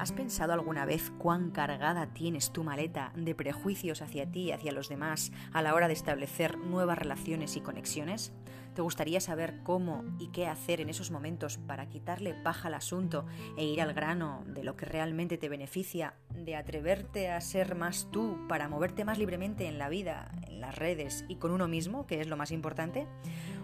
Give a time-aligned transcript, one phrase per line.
[0.00, 4.72] ¿Has pensado alguna vez cuán cargada tienes tu maleta de prejuicios hacia ti y hacia
[4.72, 8.32] los demás a la hora de establecer nuevas relaciones y conexiones?
[8.74, 13.26] ¿Te gustaría saber cómo y qué hacer en esos momentos para quitarle paja al asunto
[13.58, 18.08] e ir al grano de lo que realmente te beneficia, de atreverte a ser más
[18.10, 22.06] tú para moverte más libremente en la vida, en las redes y con uno mismo,
[22.06, 23.06] que es lo más importante?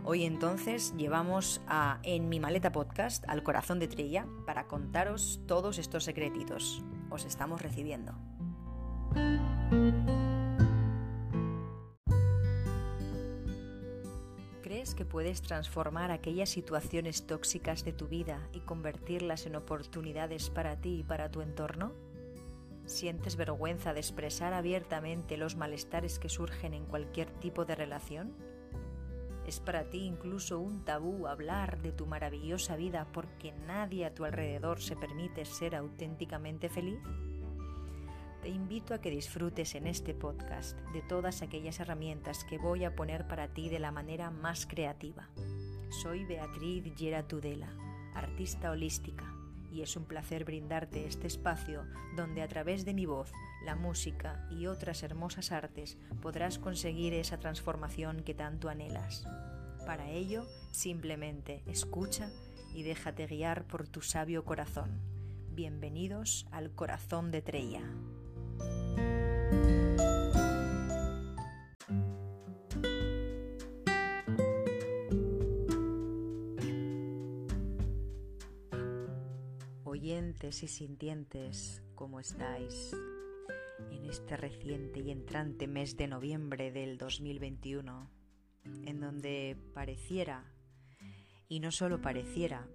[0.08, 5.78] Hoy entonces llevamos a En mi maleta podcast al corazón de Trella para contaros todos
[5.78, 6.80] estos secretitos.
[7.10, 8.12] Os estamos recibiendo.
[14.62, 20.80] ¿Crees que puedes transformar aquellas situaciones tóxicas de tu vida y convertirlas en oportunidades para
[20.80, 21.92] ti y para tu entorno?
[22.84, 28.55] ¿Sientes vergüenza de expresar abiertamente los malestares que surgen en cualquier tipo de relación?
[29.46, 34.24] ¿Es para ti incluso un tabú hablar de tu maravillosa vida porque nadie a tu
[34.24, 36.98] alrededor se permite ser auténticamente feliz?
[38.42, 42.96] Te invito a que disfrutes en este podcast de todas aquellas herramientas que voy a
[42.96, 45.28] poner para ti de la manera más creativa.
[46.02, 47.72] Soy Beatriz Gera Tudela,
[48.14, 49.32] artista holística,
[49.76, 51.84] y es un placer brindarte este espacio
[52.16, 53.30] donde a través de mi voz
[53.62, 59.26] la música y otras hermosas artes podrás conseguir esa transformación que tanto anhelas.
[59.84, 62.30] Para ello, simplemente escucha
[62.74, 65.02] y déjate guiar por tu sabio corazón.
[65.50, 67.82] Bienvenidos al corazón de Trella.
[80.62, 82.96] Y sintientes, ¿cómo estáis?
[83.90, 88.10] en este reciente y entrante mes de noviembre del 2021,
[88.64, 90.50] en donde pareciera,
[91.46, 92.66] y no solo pareciera,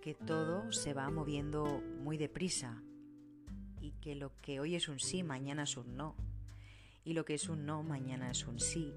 [0.00, 2.80] que todo se va moviendo muy deprisa
[3.80, 6.14] y que lo que hoy es un sí, mañana es un no,
[7.02, 8.94] y lo que es un no, mañana es un sí.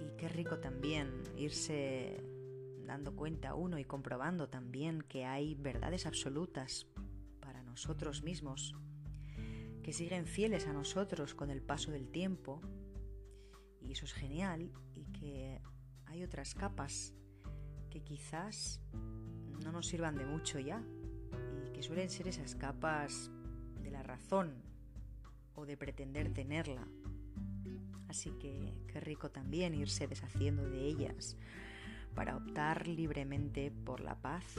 [0.00, 2.24] Y qué rico también irse
[2.86, 6.88] dando cuenta uno y comprobando también que hay verdades absolutas
[7.70, 8.74] nosotros mismos
[9.82, 12.60] que siguen fieles a nosotros con el paso del tiempo,
[13.80, 15.60] y eso es genial, y que
[16.06, 17.14] hay otras capas
[17.88, 18.80] que quizás
[19.62, 20.82] no nos sirvan de mucho ya,
[21.66, 23.30] y que suelen ser esas capas
[23.82, 24.62] de la razón
[25.54, 26.86] o de pretender tenerla.
[28.08, 31.36] Así que qué rico también irse deshaciendo de ellas
[32.14, 34.56] para optar libremente por la paz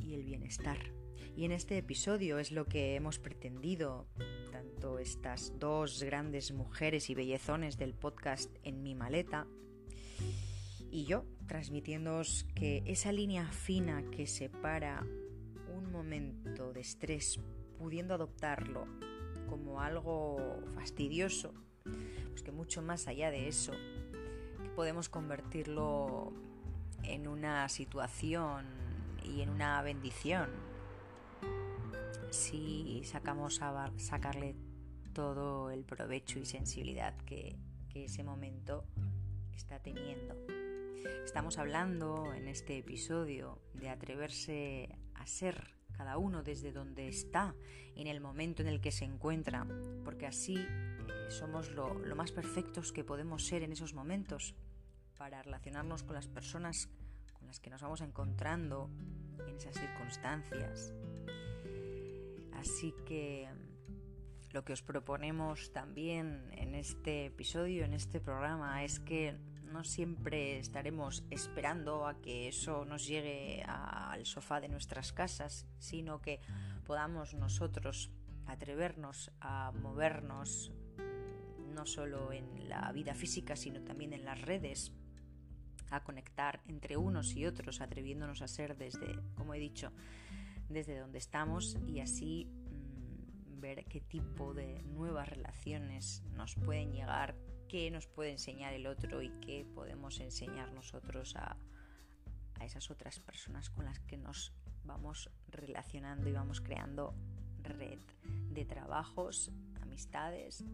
[0.00, 1.01] y el bienestar.
[1.34, 4.06] Y en este episodio es lo que hemos pretendido,
[4.50, 9.46] tanto estas dos grandes mujeres y bellezones del podcast en mi maleta,
[10.90, 15.06] y yo, transmitiéndoos que esa línea fina que separa
[15.74, 17.40] un momento de estrés,
[17.78, 18.86] pudiendo adoptarlo
[19.48, 21.54] como algo fastidioso,
[22.30, 23.72] pues que mucho más allá de eso,
[24.76, 26.34] podemos convertirlo
[27.04, 28.66] en una situación
[29.24, 30.71] y en una bendición
[32.30, 34.56] si sacamos a sacarle
[35.12, 37.56] todo el provecho y sensibilidad que,
[37.94, 38.86] ese momento
[39.54, 40.34] está teniendo.
[41.26, 47.54] Estamos hablando en este episodio de atreverse a ser cada uno desde donde está
[47.94, 49.66] en el momento en el que se encuentra,
[50.04, 54.54] porque así eh, somos lo, más perfectos que podemos ser en esos momentos
[55.18, 56.88] para relacionarnos con las personas
[57.34, 58.90] con las que nos vamos encontrando
[59.46, 60.94] en esas circunstancias.
[62.62, 63.48] Así que
[64.52, 69.36] lo que os proponemos también en este episodio, en este programa, es que
[69.72, 76.22] no siempre estaremos esperando a que eso nos llegue al sofá de nuestras casas, sino
[76.22, 76.38] que
[76.86, 78.12] podamos nosotros
[78.46, 84.92] atrevernos a movernos mm, no solo en la vida física, sino también en las redes,
[85.90, 89.92] a conectar entre unos y otros, atreviéndonos a ser desde, como he dicho,
[90.72, 97.34] desde donde estamos y así mm, ver qué tipo de nuevas relaciones nos pueden llegar,
[97.68, 101.56] qué nos puede enseñar el otro y qué podemos enseñar nosotros a,
[102.58, 104.52] a esas otras personas con las que nos
[104.84, 107.14] vamos relacionando y vamos creando
[107.62, 107.98] red
[108.50, 110.64] de trabajos, amistades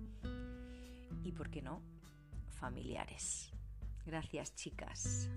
[1.25, 1.83] y, ¿por qué no?,
[2.49, 3.53] familiares.
[4.07, 5.29] Gracias, chicas.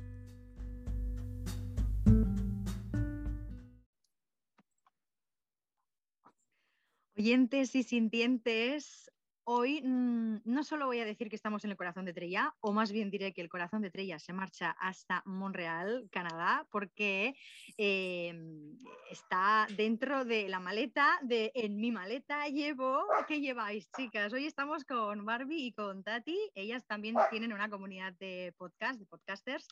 [7.21, 9.11] Oyentes y sintientes,
[9.43, 12.73] hoy mm, no solo voy a decir que estamos en el corazón de Trella, o
[12.73, 17.35] más bien diré que el corazón de Trella se marcha hasta Montreal, Canadá, porque
[17.77, 18.75] em,
[19.11, 23.05] está dentro de la maleta de En mi maleta llevo.
[23.27, 24.33] ¿Qué lleváis, chicas?
[24.33, 26.39] Hoy estamos con Barbie y con Tati.
[26.55, 29.67] Ellas también tienen una comunidad de podcast, de podcasters.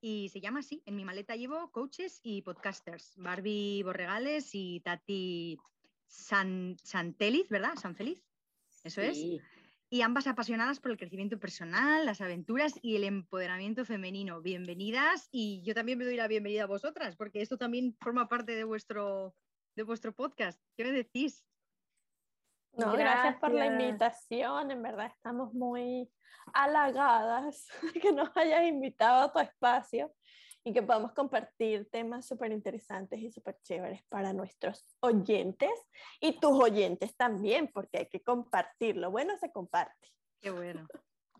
[0.00, 5.56] Y se llama así, en mi maleta llevo coaches y podcasters, Barbie Borregales y Tati
[6.10, 7.76] San, Santeliz, ¿verdad?
[7.76, 8.22] San Feliz.
[8.84, 9.18] Eso es.
[9.88, 14.40] Y ambas apasionadas por el crecimiento personal, las aventuras y el empoderamiento femenino.
[14.40, 18.54] Bienvenidas y yo también me doy la bienvenida a vosotras porque esto también forma parte
[18.54, 19.34] de vuestro,
[19.76, 20.60] de vuestro podcast.
[20.76, 21.44] ¿Qué me decís?
[22.72, 23.36] No, gracias.
[23.40, 26.08] por la invitación, en verdad estamos muy
[26.52, 27.66] halagadas
[28.02, 30.12] que nos hayas invitado a tu espacio
[30.64, 35.70] y que podamos compartir temas súper interesantes y súper chéveres para nuestros oyentes
[36.20, 39.10] y tus oyentes también, porque hay que compartirlo.
[39.10, 40.08] Bueno, se comparte.
[40.40, 40.86] Qué bueno.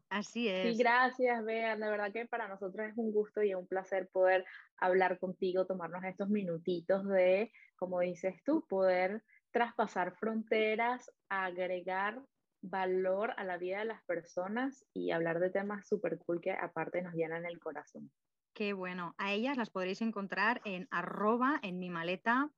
[0.09, 0.77] Así es.
[0.77, 1.77] Sí, gracias, Bea.
[1.77, 4.45] De verdad que para nosotros es un gusto y un placer poder
[4.77, 9.23] hablar contigo, tomarnos estos minutitos de, como dices tú, poder
[9.53, 12.21] traspasar fronteras, agregar
[12.63, 17.03] valor a la vida de las personas y hablar de temas súper cool que aparte
[17.03, 18.11] nos llenan el corazón.
[18.61, 19.15] Qué bueno.
[19.17, 22.51] A ellas las podréis encontrar en arroba en mi maleta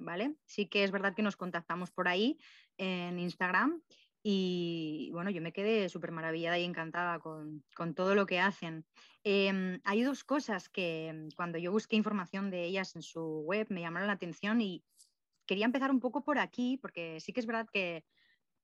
[0.00, 0.34] ¿vale?
[0.46, 2.40] Sí que es verdad que nos contactamos por ahí
[2.76, 3.80] en Instagram
[4.20, 7.62] y bueno, yo me quedé súper maravillada y encantada con,
[7.94, 8.84] todo lo que hacen.
[9.22, 13.82] Em, hay dos cosas que cuando yo busqué información de ellas en su web me
[13.82, 14.82] llamaron la atención y
[15.46, 18.04] quería empezar un poco por aquí porque sí que es verdad que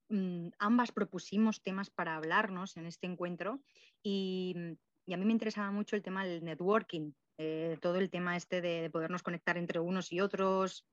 [0.08, 3.60] mm, ambas propusimos temas para hablarnos en este encuentro
[4.02, 4.76] y
[5.06, 8.60] y a mí me interesaba mucho el tema del networking, eh, todo el tema este
[8.60, 10.84] de, podernos conectar entre unos y otros,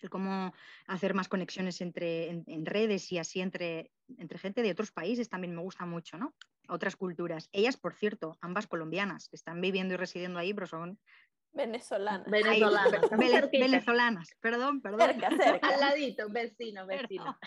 [0.00, 0.52] el cómo
[0.86, 5.54] hacer más conexiones entre, en, redes y así entre, entre gente de otros países también
[5.54, 6.34] me gusta mucho, ¿no?
[6.68, 7.48] Otras culturas.
[7.52, 10.98] Ellas, por cierto, ambas colombianas, que están viviendo y residiendo ahí, pero son
[11.52, 12.30] Venezolanas.
[12.30, 13.10] Venezolanas.
[13.52, 15.00] venezolanas, perdón, perdón.
[15.00, 15.68] Cerca, cerca.
[15.68, 17.38] Al ladito, vecino, vecino.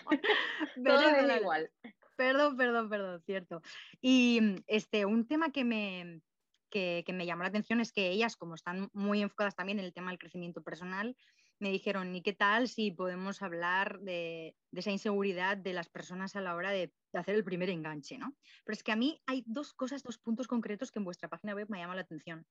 [0.84, 1.70] Todo es igual.
[2.16, 3.62] Perdón, perdón, perdón, cierto.
[4.00, 6.22] Y mm, este, un tema que me,
[6.70, 9.92] que, me llamó la atención es que ellas, como están muy enfocadas también en el
[9.92, 11.16] tema del crecimiento personal,
[11.58, 16.42] me dijeron, ¿y qué tal si podemos hablar de, esa inseguridad de las personas a
[16.42, 18.18] la hora de, hacer el primer enganche?
[18.18, 18.36] ¿no?
[18.64, 21.54] Pero es que a mí hay dos cosas, dos puntos concretos que en vuestra página
[21.54, 22.46] web me llaman la atención.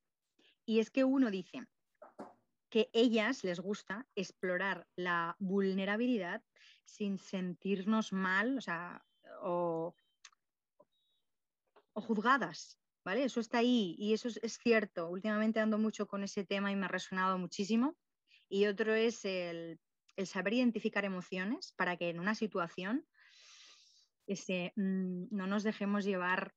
[0.66, 1.62] Y es que uno dice
[2.72, 6.44] que ellas les gusta explorar la vulnerabilidad
[6.84, 9.06] sin sentirnos mal, o sea,
[9.46, 9.96] o,
[11.94, 13.24] juzgadas, ¿vale?
[13.24, 15.08] Eso está ahí y eso es, cierto.
[15.10, 17.96] Últimamente ando mucho con ese tema y me ha resonado muchísimo.
[18.50, 19.80] Y otro es el,
[20.26, 23.06] saber identificar emociones para que en una situación
[24.28, 26.54] ese, mm, no nos dejemos llevar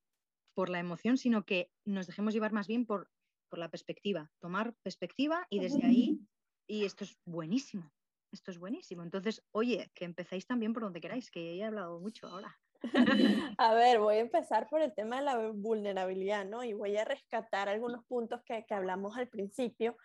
[0.54, 3.10] por la emoción, sino que nos dejemos llevar más bien por,
[3.48, 6.20] por la perspectiva, tomar perspectiva y desde ahí,
[6.66, 7.92] y esto es buenísimo,
[8.32, 9.02] esto es buenísimo.
[9.02, 12.58] Entonces, oye, que empezáis también por donde queráis, que he hablado mucho ahora.
[13.58, 16.64] A ver, voy a empezar por el tema de la vulnerabilidad, ¿no?
[16.64, 19.96] Y voy a rescatar algunos puntos que, que hablamos al principio,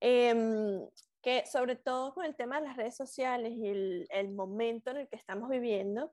[0.00, 0.80] em,
[1.22, 4.98] que sobre todo con el tema de las redes sociales y el, el momento en
[4.98, 6.12] el que estamos viviendo,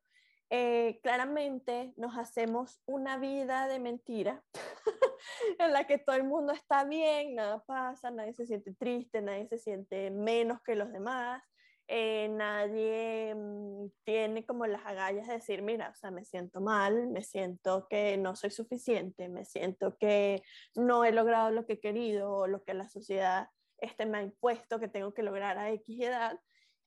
[0.50, 4.46] eh, claramente nos hacemos una vida de mentira
[5.60, 9.46] en la que todo el mundo está bien, nada pasa, nadie se siente triste, nadie
[9.50, 11.44] se siente menos que los demás.
[11.90, 17.08] Eh, nadie mm, tiene como las agallas de decir, mira, o sea, me siento mal,
[17.08, 20.44] me siento que no soy suficiente, me siento que
[20.76, 24.22] no he logrado lo que he querido o lo que la sociedad este, me ha
[24.24, 26.38] impuesto que tengo que lograr a X edad.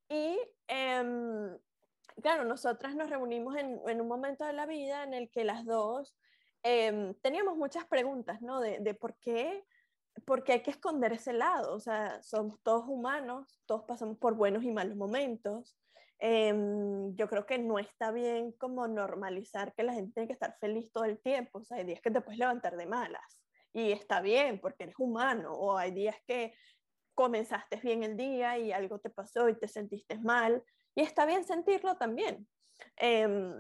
[0.08, 0.38] Y
[0.68, 1.56] em,
[2.22, 6.14] claro, nosotras nos reunimos en, un momento de la vida en el que las dos
[6.62, 8.60] em, teníamos muchas preguntas, ¿no?
[8.60, 9.64] De por qué
[10.26, 14.64] porque hay que esconder ese lado, o sea, somos todos humanos, todos pasamos por buenos
[14.64, 15.76] y malos momentos.
[16.18, 20.56] Em, yo creo que no está bien como normalizar que la gente tiene que estar
[20.60, 23.40] feliz todo el tiempo, o sea, hay días que te puedes levantar de malas
[23.72, 26.52] y está bien porque eres humano, o hay días que
[27.14, 30.62] comenzaste bien el día y algo te pasó y te sentiste mal,
[30.94, 32.46] y está bien sentirlo también.
[32.96, 33.54] Em,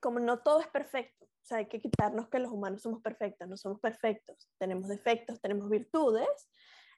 [0.00, 3.56] como no todo es perfecto, sea, hay que quitarnos que los humanos somos perfectos, no
[3.56, 6.48] somos perfectos, tenemos defectos, tenemos virtudes,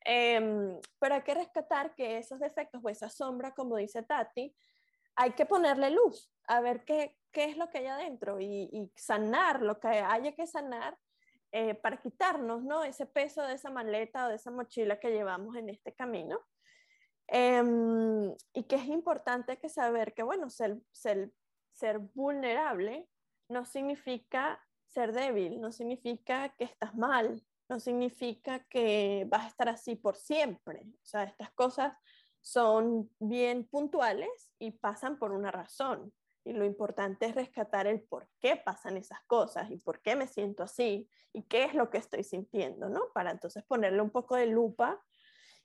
[0.04, 4.54] em, pero hay que rescatar que esos defectos o esa sombra, como dice Tati,
[5.16, 8.92] hay que ponerle luz, a ver qué, qué es lo que hay adentro y, y
[8.96, 10.98] sanar lo que haya que sanar
[11.52, 12.84] eh, para quitarnos ¿no?
[12.84, 16.40] ese peso de esa maleta o de esa mochila que llevamos en este camino.
[17.28, 21.32] Em, y que es importante que saber que, bueno, ser, ser
[21.80, 23.08] ser vulnerable
[23.50, 29.68] no significa ser débil, no significa que estás mal, no significa que vas a estar
[29.68, 30.82] así por siempre.
[31.02, 31.96] O sea, estas cosas
[32.40, 36.12] son bien puntuales y pasan por una razón.
[36.44, 40.26] Y lo importante es rescatar el por qué pasan esas cosas y por qué me
[40.26, 43.12] siento así y qué es lo que estoy sintiendo, ¿no?
[43.12, 45.00] Para entonces ponerle un poco de lupa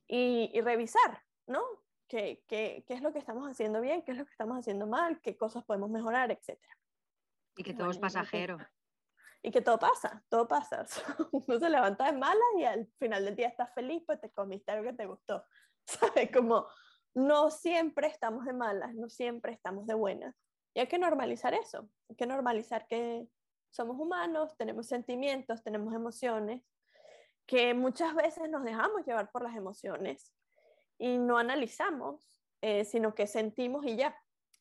[0.08, 1.64] y, revisar, ¿no?
[2.08, 4.04] ¿Qué, ¿Qué, qué, es lo que estamos haciendo bien?
[4.04, 5.22] ¿Qué es lo que estamos haciendo mal?
[5.22, 6.30] ¿Qué cosas podemos mejorar?
[6.32, 6.78] Etcétera.
[7.56, 8.58] Y que todo es pasajero.
[9.42, 10.86] Y que todo pasa, todo pasa.
[11.32, 14.72] Uno se levanta de malas y al final del día estás feliz, pues te comiste
[14.72, 15.44] algo que te gustó.
[15.86, 16.32] ¿Sabes?
[16.32, 16.68] Como
[17.14, 20.36] no siempre estamos de malas, no siempre estamos de buenas.
[20.74, 23.28] Y hay que normalizar eso, hay que normalizar que
[23.70, 26.64] somos humanos, tenemos sentimientos, tenemos emociones,
[27.46, 30.34] que muchas veces nos dejamos llevar por las emociones
[30.98, 34.18] y no analizamos, eh, sino que sentimos y ya.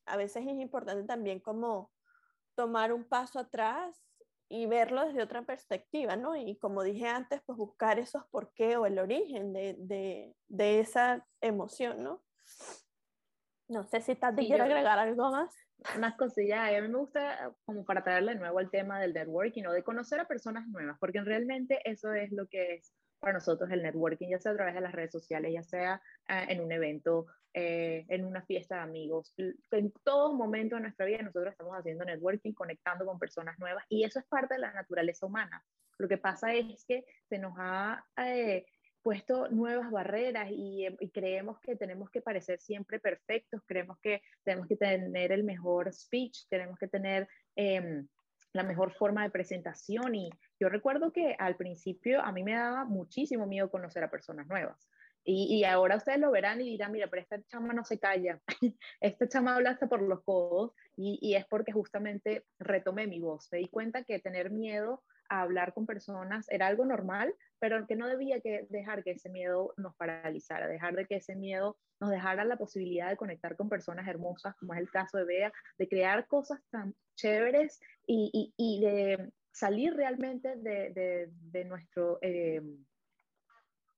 [0.07, 1.91] A veces es importante también como
[2.55, 4.03] tomar un paso atrás
[4.49, 6.37] y verlo desde otra perspectiva, ¿no?
[6.37, 10.81] Y como dije antes, pues buscar esos por qué o el origen de, de, de
[10.81, 12.23] esa emoción, ¿no?
[13.69, 15.55] No sé si Tati sí, quiere agregar algo más
[15.97, 16.71] unas cosillas.
[16.71, 19.83] A mí me gusta como para traerle de nuevo al tema del networking o de
[19.83, 24.29] conocer a personas nuevas, porque realmente eso es lo que es para nosotros el networking,
[24.29, 28.05] ya sea a través de las redes sociales, ya sea eh, en un evento, eh,
[28.09, 29.33] en una fiesta de amigos.
[29.37, 34.03] En todo momento de nuestra vida nosotros estamos haciendo networking, conectando con personas nuevas y
[34.03, 35.65] eso es parte de la naturaleza humana.
[35.99, 38.67] Lo que pasa es que se nos ha eh,
[39.05, 44.67] puesto nuevas barreras eh, y, creemos que tenemos que parecer siempre perfectos, creemos que tenemos
[44.67, 48.09] que tener el mejor speech, tenemos que tener em,
[48.53, 50.15] la mejor forma de presentación.
[50.15, 54.49] Y yo recuerdo que al principio a mí me daba muchísimo miedo conocer a personas
[54.49, 54.89] nuevas.
[55.27, 58.41] Y, ahora ustedes lo verán y dirán, mira, pero esta chama no se calla,
[59.01, 63.49] esta chama habla hasta por los codos y, es porque justamente retomé mi voz.
[63.51, 67.97] Me di cuenta que tener miedo a hablar con personas era algo normal, pero que
[67.97, 72.11] no debía que dejar que ese miedo nos paralizara, dejar de que ese miedo nos
[72.11, 75.89] dejara la posibilidad de conectar con personas hermosas, como es el caso de Bea, de
[75.89, 82.19] crear cosas tan chéveres y, y, de salir realmente de, de, de nuestro...
[82.21, 82.61] Eh,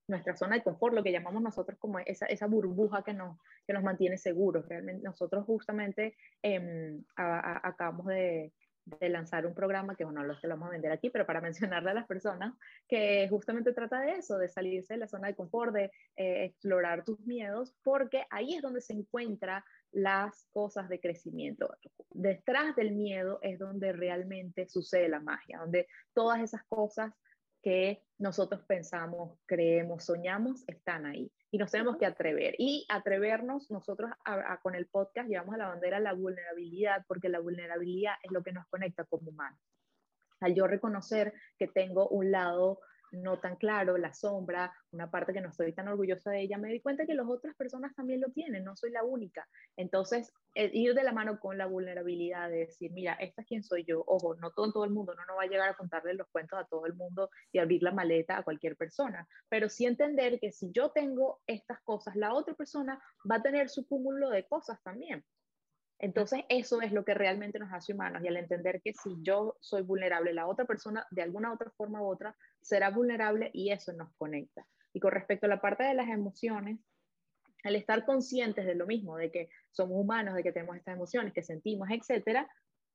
[0.07, 3.73] nuestra zona de confort, lo que llamamos nosotros como esa, esa burbuja que nos, que
[3.73, 4.67] nos mantiene seguros.
[4.67, 8.53] Realmente nosotros justamente eh, a, a, acabamos de,
[8.87, 11.41] de lanzar un programa que, bueno, lo que lo vamos a vender aquí, pero para
[11.81, 12.53] mencionarle a las personas,
[12.87, 17.03] que justamente trata de eso, de salirse de la zona de confort, de eh, explorar
[17.03, 21.69] tus miedos, porque ahí es donde se encuentran las cosas de crecimiento.
[22.09, 27.13] Detrás del miedo es donde realmente sucede la magia, donde todas esas cosas
[27.67, 31.29] que nosotros pensamos, creemos, soñamos, están ahí.
[31.51, 32.55] Y nos tenemos que atrever.
[32.57, 34.09] Y atrevernos, nosotros
[34.61, 38.53] con el podcast llevamos a la bandera la vulnerabilidad, porque la vulnerabilidad es lo que
[38.53, 39.59] nos conecta como humanos.
[40.39, 42.79] Al yo reconocer que tengo un lado
[43.11, 46.69] no tan claro, la sombra, una parte que no estoy tan orgullosa de ella, me
[46.69, 49.47] di cuenta que las otras personas también lo tienen, no soy la única.
[49.75, 53.85] Entonces, ir de la mano con la vulnerabilidad de decir, mira, esta es quien soy
[53.85, 56.27] yo, ojo, no todo, todo el mundo, no, no va a llegar a contarle los
[56.29, 60.39] cuentos a todo el mundo y abrir la maleta a cualquier persona, pero sí entender
[60.39, 64.47] que si yo tengo estas cosas, la otra persona va a tener su cúmulo de
[64.47, 65.23] cosas también.
[65.99, 69.57] Entonces, eso es lo que realmente nos hace humanos y al entender que si yo
[69.59, 73.93] soy vulnerable, la otra persona de alguna otra forma u otra será vulnerable y eso
[73.93, 74.67] nos conecta.
[74.93, 76.79] Y con respecto a la parte de las emociones,
[77.63, 81.33] al estar conscientes de lo mismo, de que somos humanos, de que tenemos estas emociones,
[81.33, 82.49] que sentimos, etcétera,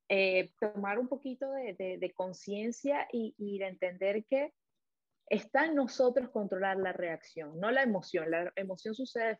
[0.09, 4.52] eh, tomar un poquito de, conciencia y, y de entender que
[5.29, 8.31] Está en nosotros controlar la reacción, no la emoción.
[8.31, 9.38] La emoción sucede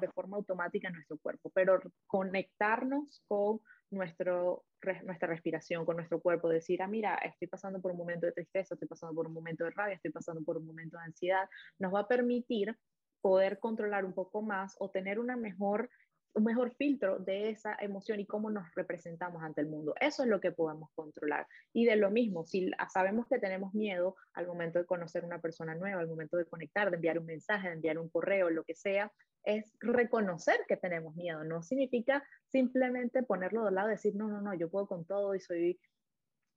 [0.00, 4.64] de, forma automática en nuestro cuerpo, pero conectarnos con nuestro,
[5.04, 8.74] nuestra respiración, con nuestro cuerpo, decir, ah, mira, estoy pasando por un momento de tristeza,
[8.74, 11.94] estoy pasando por un momento de rabia, estoy pasando por un momento de ansiedad, nos
[11.94, 12.74] va a permitir
[13.20, 15.90] poder controlar un poco más o tener una mejor
[16.36, 19.94] un mejor filtro de esa emoción y cómo nos representamos ante el mundo.
[19.98, 21.46] Eso es lo que podemos controlar.
[21.72, 25.74] Y de lo mismo, si sabemos que tenemos miedo al momento de conocer una persona
[25.74, 28.74] nueva, al momento de conectar, de enviar un mensaje, de enviar un correo, lo que
[28.74, 29.10] sea,
[29.44, 31.42] es reconocer que tenemos miedo.
[31.42, 35.34] No significa simplemente ponerlo de lado y decir, no, no, no, yo puedo con todo
[35.34, 35.80] y soy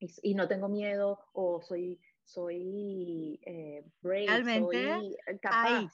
[0.02, 5.88] y, no tengo miedo o soy soy eh, brave, soy capaz hay,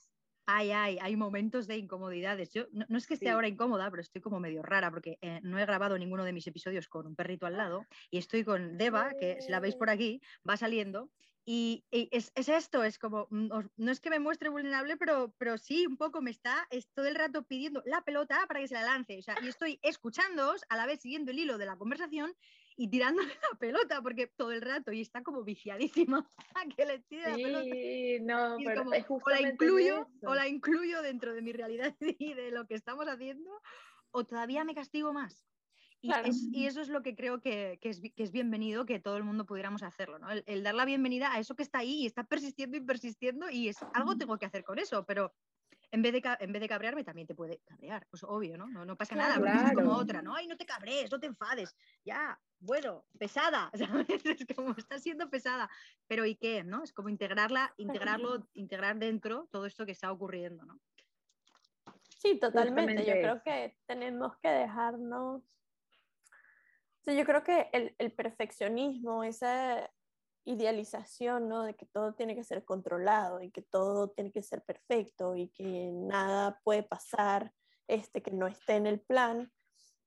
[0.46, 2.52] hay, hay momentos de incomodidades.
[2.54, 5.58] Yo no, es que esté ahora incómoda, pero estoy como medio rara porque eh, no
[5.60, 9.14] he grabado ninguno de mis episodios con un perrito al lado y estoy con Deva,
[9.20, 11.10] que si la veis por aquí, va saliendo
[11.48, 15.86] Y, es, esto, es como, mm, no es que me muestre vulnerable, pero, pero sí,
[15.86, 18.84] un poco me está es todo el rato pidiendo la pelota para que se la
[18.84, 19.20] lance.
[19.20, 22.34] O sea, y estoy escuchándoos, a la vez siguiendo el hilo de la conversación
[22.78, 27.00] y tirándole la pelota, porque todo el rato, y está como viciadísima a que le
[27.00, 27.66] tire la pelota.
[28.22, 32.66] No, pero o, la incluyo, o la incluyo dentro de mi realidad y de lo
[32.68, 33.50] que estamos haciendo,
[34.12, 35.46] o todavía me castigo más.
[36.02, 39.46] Y, eso es lo que creo que, es, que, es, bienvenido que todo el mundo
[39.48, 40.28] pudiéramos hacerlo, ¿no?
[40.30, 43.70] El, dar la bienvenida a eso que está ahí y está persistiendo y persistiendo y
[43.70, 45.34] es algo tengo que hacer con eso, pero
[45.96, 48.68] en vez de, en vez de cabrearme también te puede cabrear, pues obvio, ¿no?
[48.68, 50.36] No, no pasa nada, porque es como otra, ¿no?
[50.36, 51.74] Ay, no te cabrees, no te enfades,
[52.04, 53.72] ya, bueno, pesada,
[54.10, 54.26] ¿sabes?
[54.26, 55.70] Es como está siendo pesada,
[56.06, 56.66] pero ¿y qué?
[56.66, 56.84] ¿no?
[56.84, 60.82] Es como integrarla, integrarlo, integrar dentro todo esto que está ocurriendo, ¿no?
[62.20, 63.06] Sí, totalmente.
[63.06, 65.44] Yo creo que tenemos que dejarnos
[67.06, 69.92] yo creo que el, el, perfeccionismo, esa
[70.46, 71.64] idealización, ¿no?
[71.64, 75.50] De que todo tiene que ser controlado y que todo tiene que ser perfecto y
[75.50, 77.52] que nada puede pasar
[77.88, 79.52] este, que no esté en el plan,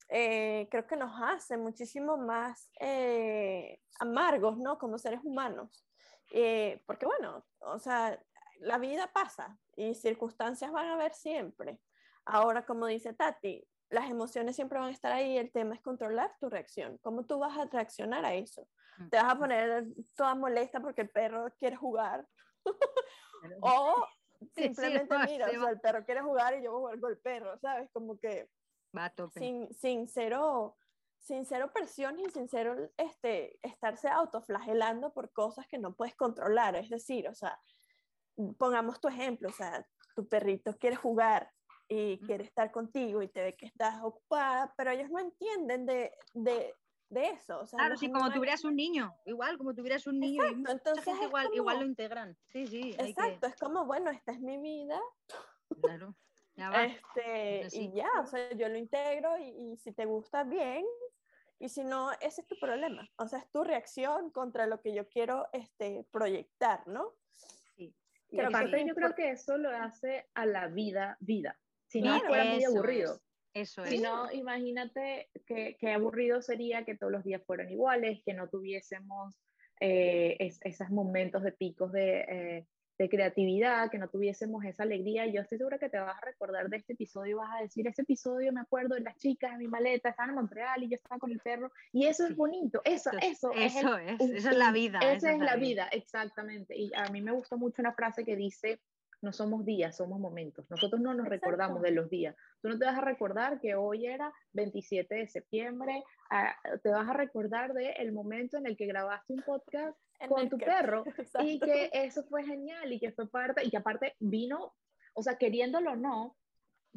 [0.08, 4.78] eh, creo que nos hace muchísimo más eh, amargos, ¿no?
[4.78, 5.86] Como seres humanos.
[6.32, 8.18] Eh, porque bueno, o sea,
[8.60, 11.78] la vida pasa y circunstancias van a haber siempre.
[12.24, 16.34] Ahora, como dice Tati, las emociones siempre van a estar ahí, el tema es controlar
[16.40, 16.98] tu reacción.
[16.98, 18.68] ¿Cómo tú vas a reaccionar a eso?
[19.10, 19.86] ¿Te vas a poner
[20.16, 22.26] toda molesta porque el perro quiere jugar?
[23.60, 24.06] o
[24.56, 27.90] simplemente, mira, el perro quiere jugar y yo voy a jugar con el perro, ¿sabes?
[27.92, 28.48] Como que
[29.34, 30.76] sin, sin cero
[31.20, 36.74] sin cero presión y sin cero este, estarse autoflagelando por cosas que no puedes controlar.
[36.76, 37.60] Es decir, o sea,
[38.56, 41.50] pongamos tu ejemplo, o sea, tu perrito quiere jugar
[41.86, 46.12] y quiere estar contigo y te ve que estás ocupada, pero ellos no entienden de,
[46.34, 46.74] de,
[47.10, 47.60] de eso.
[47.60, 51.48] O sea, claro, sí, como tuvieras un niño, igual, como tuvieras un niño, entonces igual,
[51.54, 52.36] igual lo integran.
[52.52, 52.94] Sí, sí.
[52.98, 55.00] Exacto, es como, bueno, esta es mi vida.
[55.82, 56.14] Claro.
[56.56, 56.84] Ya va.
[56.84, 60.84] Este, y ya, o sea, yo lo integro y, y si te gusta bien,
[61.60, 63.08] y si no, ese es tu problema.
[63.16, 67.14] O sea, es tu reacción contra lo que yo quiero este, proyectar, ¿no?
[67.76, 67.94] Sí.
[68.30, 71.58] Y aparte, yo creo que eso lo hace a la vida vida.
[71.86, 73.20] Si no, fuera muy aburrido.
[73.54, 73.90] Eso es.
[73.90, 79.34] Si no, imagínate qué aburrido sería que todos los días fueran iguales, que no tuviésemos
[79.80, 82.66] eh, esos momentos de picos de, eh,
[82.98, 85.26] de, creatividad, que no tuviésemos esa alegría.
[85.26, 87.86] Yo estoy segura que te vas a recordar de este episodio y vas a decir,
[87.86, 90.96] ese episodio me acuerdo de las chicas en mi maleta, estaban en Montreal y yo
[90.96, 91.70] estaba con el perro.
[91.92, 94.98] Y eso es bonito, eso, eso, eso es, esa es la vida.
[94.98, 95.84] Esa, es, la vida.
[95.84, 96.76] vida, exactamente.
[96.76, 98.80] Y a mí me gusta mucho una frase que dice,
[99.22, 100.68] no somos días, somos momentos.
[100.70, 102.34] Nosotros no nos recordamos de los días.
[102.62, 107.08] Tú no te vas a recordar que hoy era 27 de septiembre, ah, te vas
[107.08, 109.96] a recordar del el momento en el que grabaste un podcast
[110.28, 111.04] con tu perro
[111.40, 114.74] y que eso fue genial y que fue parte, y que aparte vino,
[115.14, 116.36] o sea, queriéndolo o no,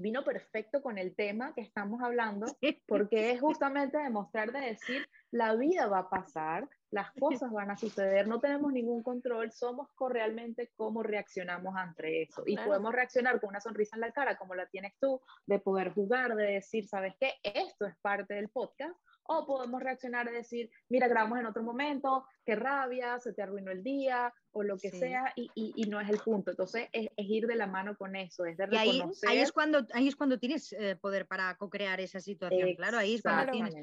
[0.02, 2.46] vino perfecto con el tema que estamos hablando,
[2.88, 7.78] porque es justamente demostrar de decir, la vida va a pasar, las cosas van a
[7.78, 12.44] suceder, no tenemos ningún control, somos realmente cómo reaccionamos ante eso.
[12.46, 15.94] Y podemos reaccionar con una sonrisa en la cara, como la tienes tú, de poder
[15.94, 17.34] jugar, de decir, ¿sabes qué?
[17.44, 18.96] Esto es parte del podcast,
[19.40, 23.72] o podemos reaccionar y decir, mira, grabamos en otro momento, qué rabia, se te arruinó
[23.72, 26.52] el día, o lo que sea, y, y, no es el punto.
[26.52, 29.30] Entonces, es, ir de la mano con eso, es de reconocer...
[29.30, 32.98] Y ahí, es, cuando, ahí es cuando tienes eh, poder para co-crear esa situación, claro,
[32.98, 33.76] ahí es cuando tienes...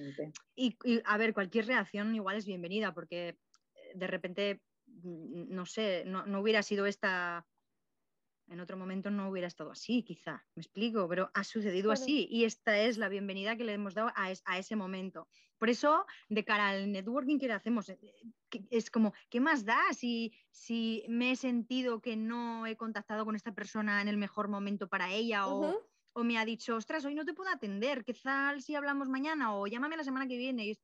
[0.54, 3.36] Y, y, a ver, cualquier reacción igual es bienvenida, porque eh,
[3.94, 7.46] de repente, mm, no sé, no, no hubiera sido esta
[8.50, 12.44] en otro momento no hubiera estado así, quizá, me explico, pero ha sucedido así y
[12.44, 15.28] esta es la bienvenida que le hemos dado a, ese momento.
[15.58, 17.98] Por eso, de cara al networking que hacemos, eh,
[18.70, 23.36] es como, ¿qué más da si, si me he sentido que no he contactado con
[23.36, 25.82] esta persona en el mejor momento para ella o,
[26.12, 29.54] o, me ha dicho, ostras, hoy no te puedo atender, ¿qué tal si hablamos mañana
[29.54, 30.66] o llámame la semana que viene?
[30.66, 30.78] Y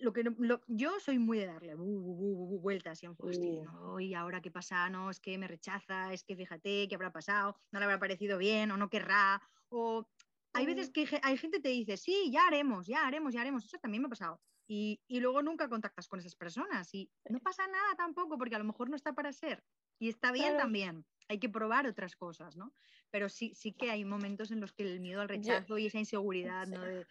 [0.00, 0.24] lo que
[0.68, 4.00] yo soy muy de darle vueltas y, uh.
[4.00, 7.56] y ahora qué pasa, no, es que me rechaza, es que fíjate qué habrá pasado,
[7.70, 10.06] no le habrá parecido bien o no querrá, o
[10.52, 13.64] hay veces que hay gente que te dice, sí, ya haremos, ya haremos, ya haremos,
[13.64, 14.40] eso también me ha pasado.
[14.66, 18.58] Y, y luego nunca contactas con esas personas y no pasa nada tampoco porque a
[18.58, 19.62] lo mejor no está para ser
[19.98, 22.72] y está bien también hay que probar otras cosas, ¿no?
[23.10, 25.98] Pero sí, sí que hay momentos en los que el miedo al rechazo y esa
[25.98, 26.82] inseguridad, ¿no?
[26.82, 27.06] De,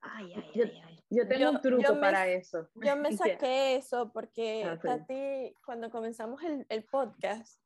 [0.00, 2.68] ay, ay, yo, ay, yo tengo un truco para eso.
[2.74, 7.60] Yo me saqué eso porque ah, Tati, cuando comenzamos el, el podcast,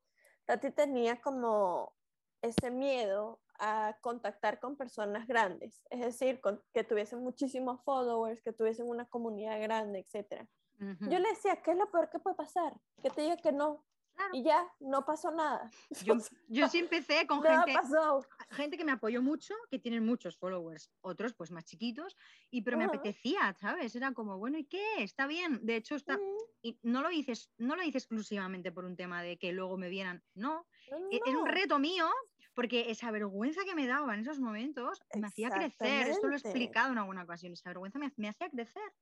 [0.45, 1.95] Tati tenía como
[2.43, 8.53] ese miedo a contactar con personas grandes, es decir, con, que tuviesen muchísimos followers, que
[8.53, 10.45] tuviesen una comunidad grande, etc.
[10.79, 12.75] Yo le decía, ¿qué es lo peor que puede pasar?
[13.01, 13.85] Que te diga que no.
[14.33, 15.71] Y ya, no pasó nada.
[16.07, 16.17] Yo,
[16.49, 17.75] yo sí empecé con gente,
[18.51, 22.17] gente que me apoyó mucho, que tienen muchos followers, otros pues más chiquitos,
[22.51, 23.95] y pero me apetecía, ¿sabes?
[23.95, 25.03] Era como, bueno, ¿y qué?
[25.03, 25.61] Está bien.
[25.65, 26.19] De hecho, está,
[26.63, 29.89] y no lo dices, no lo hice exclusivamente por un tema de que luego me
[29.89, 30.67] vieran, no,
[31.11, 32.09] e, es un reto mío
[32.55, 36.39] porque esa vergüenza que me daba en esos momentos me hacía crecer, esto lo he
[36.39, 38.93] explicado en alguna ocasión, esa vergüenza me, me hacía crecer.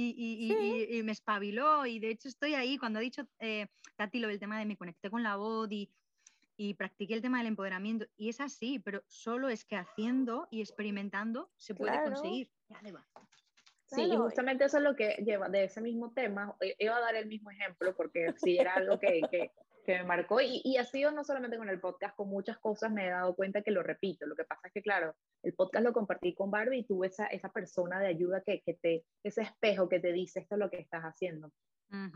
[0.00, 4.20] Y, y, y, me espabiló y de hecho estoy ahí cuando ha dicho eh, Tati
[4.20, 5.90] lo del tema de me conecté con la voz y,
[6.56, 10.60] y practiqué el tema del empoderamiento y es así, pero solo es que haciendo y
[10.60, 12.48] experimentando se puede conseguir.
[13.86, 16.54] Sí, y justamente eso es lo que lleva de ese mismo tema.
[16.78, 19.50] Iba a dar el mismo ejemplo porque sí era algo que, que,
[19.88, 22.92] que me marcó y, y, ha sido no solamente con el podcast, con muchas cosas
[22.92, 24.26] me he dado cuenta que lo repito.
[24.26, 27.24] Lo que pasa es que, claro, el podcast lo compartí con Barbie y tuve esa,
[27.28, 30.68] esa persona de ayuda que, que te, ese espejo que te dice esto es lo
[30.68, 31.50] que estás haciendo.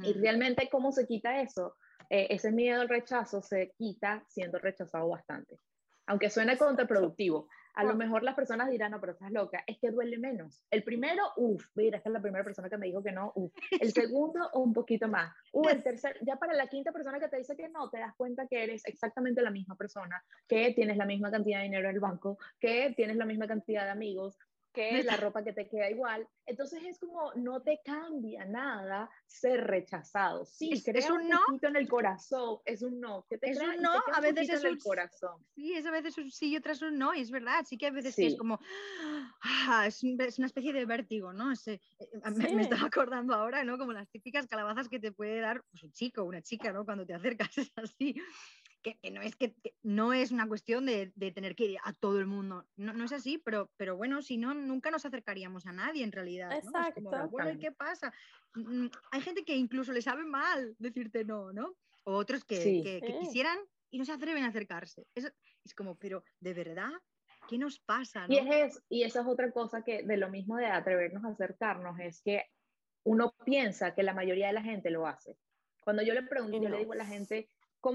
[0.03, 1.77] Y realmente, ¿cómo se quita eso?
[2.11, 5.59] Eh, ese miedo al rechazo se quita siendo rechazado bastante.
[6.05, 9.91] Aunque suene contraproductivo, a lo mejor las personas dirán, no, pero estás loca, es que
[9.91, 10.63] duele menos.
[10.71, 13.53] El primero, uff, mira, esta es la primera persona que me dijo que no, uff.
[13.81, 15.33] El segundo, un poquito más.
[15.53, 18.15] Uh, el tercer, ya para la quinta persona que te dice que no, te das
[18.17, 21.95] cuenta que eres exactamente la misma persona, que tienes la misma cantidad de dinero en
[21.95, 24.39] el banco, que tienes la misma cantidad de amigos,
[24.73, 26.27] que la ropa que te queda igual.
[26.47, 30.45] Entonces es como no te cambia nada ser rechazado.
[30.45, 33.27] Sí, es, es un no en el corazón, es un no.
[33.29, 35.45] Que te es un no, a veces es un corazón.
[35.55, 37.65] Sí, es a veces un sí y otras un no, y es verdad.
[37.67, 38.59] Sí que a veces es como
[39.43, 41.53] ah, es, una especie de vértigo, ¿no?
[41.53, 41.81] Eh,
[42.35, 43.79] me, me, estaba acordando ahora, ¿no?
[43.79, 46.85] Como las típicas calabazas que te puede dar pues, un chico, una chica, ¿no?
[46.85, 48.17] Cuando te acercas es así
[48.83, 52.27] que, no es que, no es una cuestión de, tener que ir a todo el
[52.27, 56.05] mundo, no, no, es así, pero, pero bueno, si no, nunca nos acercaríamos a nadie
[56.05, 56.53] en realidad.
[56.53, 57.03] Exacto.
[57.31, 58.13] bueno, qué pasa?
[58.55, 61.75] Mm, hay gente que incluso le sabe mal decirte no, ¿no?
[62.05, 63.59] O otros que, quisieran
[63.91, 65.07] y no se atreven a acercarse.
[65.15, 65.33] Es,
[65.65, 66.91] es como, pero ¿de verdad?
[67.49, 68.27] ¿Qué nos pasa?
[68.29, 71.99] Y, es, y esa es otra cosa que de lo mismo de atrevernos a acercarnos,
[72.01, 72.45] es que
[73.05, 75.37] uno piensa que la mayoría de la gente lo hace.
[75.81, 77.49] Cuando yo le pregunto, yo le digo a la gente,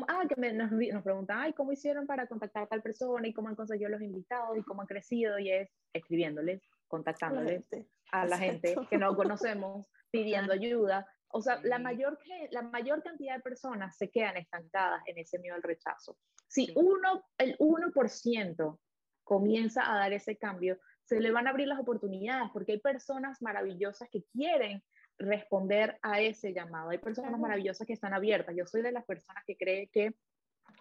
[0.07, 3.49] ah, que nos, nos preguntan, ay, ¿cómo hicieron para contactar a tal persona y cómo
[3.49, 5.39] han conseguido los invitados y cómo han crecido?
[5.39, 7.67] Y es escribiéndoles, contactándoles
[8.11, 11.07] a la gente que no conocemos, pidiendo ayuda.
[11.29, 12.17] O sea, la mayor,
[12.51, 16.17] la mayor cantidad de personas se quedan estancadas en ese miedo al rechazo.
[16.47, 18.79] Si uno, el 1%
[19.23, 23.41] comienza a dar ese cambio, se le van a abrir las oportunidades porque hay personas
[23.41, 24.83] maravillosas que quieren
[25.19, 26.89] responder a ese llamado.
[26.89, 28.55] Hay personas maravillosas que están abiertas.
[28.55, 30.15] Yo soy de las personas que cree que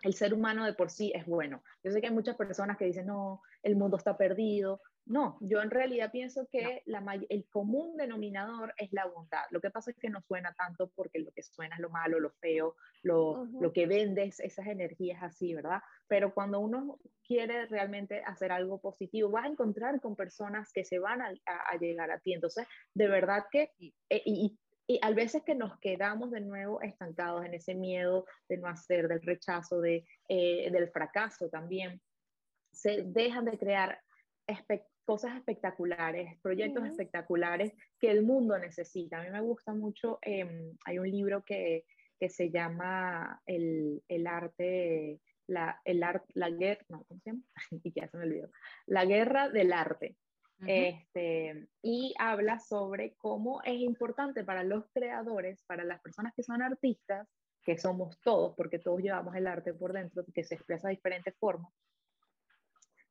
[0.03, 1.63] el ser humano de por sí es bueno.
[1.83, 5.63] Yo sé que hay muchas personas que dicen, no, el mundo está perdido, no, yo
[5.63, 9.45] en realidad pienso que la, el común denominador es la bondad.
[9.51, 12.19] Lo que pasa es que no suena tanto porque lo que suena es lo malo,
[12.19, 15.81] lo feo, lo, lo que vendes, esas energías así, ¿verdad?
[16.09, 20.99] Pero cuando uno quiere realmente hacer algo positivo, vas a encontrar con personas que se
[20.99, 22.33] van a, a, llegar a ti.
[22.33, 23.71] Entonces, de verdad que,
[24.11, 28.57] eh, y, y a veces que nos quedamos de nuevo estancados en ese miedo de
[28.59, 32.01] no hacer, del rechazo, de, eh, del fracaso también,
[32.73, 34.01] se dejan de crear
[35.07, 39.21] cosas espectaculares, proyectos espectaculares que el mundo necesita.
[39.21, 41.85] A mí me gusta mucho, em, hay un libro que,
[42.19, 47.43] que se llama El, el arte, la, el arte, la guerra, no, ¿cómo se llama?
[47.85, 48.51] y ya se me olvidó.
[48.87, 50.17] La guerra del arte.
[50.67, 56.63] este, y habla sobre cómo es importante para los creadores, para las personas que son
[56.63, 57.29] artistas,
[57.63, 61.37] que somos todos, porque todos llevamos el arte por dentro, que se expresa de diferentes
[61.37, 61.71] formas,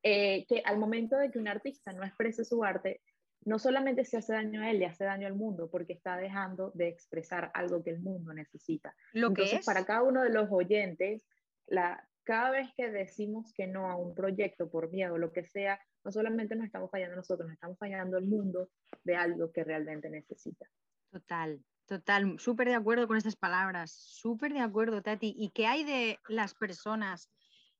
[0.08, 3.02] eh, que al momento de que un artista no exprese su arte,
[3.44, 6.70] no solamente se hace daño a él, le hace daño al mundo, porque está dejando
[6.76, 8.96] de expresar algo que el mundo necesita.
[9.14, 9.66] Lo Entonces, que es...
[9.66, 11.26] para cada uno de los oyentes,
[11.66, 15.80] la, cada vez que decimos que no a un proyecto por miedo lo que sea,
[16.04, 18.70] no solamente nos estamos fallando nosotros, nos estamos fallando el mundo
[19.04, 20.68] de algo que realmente necesita.
[21.10, 25.34] Total, total, súper de acuerdo con estas palabras, súper de acuerdo, Tati.
[25.36, 27.32] ¿Y qué hay de las personas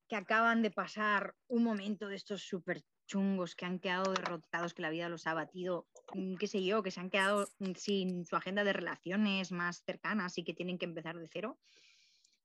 [0.08, 4.82] que acaban de pasar un momento de estos súper chungos, que han quedado derrotados, que
[4.82, 8.24] la vida los ha batido, mm, qué sé yo, que se han quedado mm, sin
[8.24, 11.58] su agenda de relaciones más cercanas y que tienen que empezar de cero.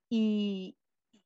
[0.09, 0.77] Y,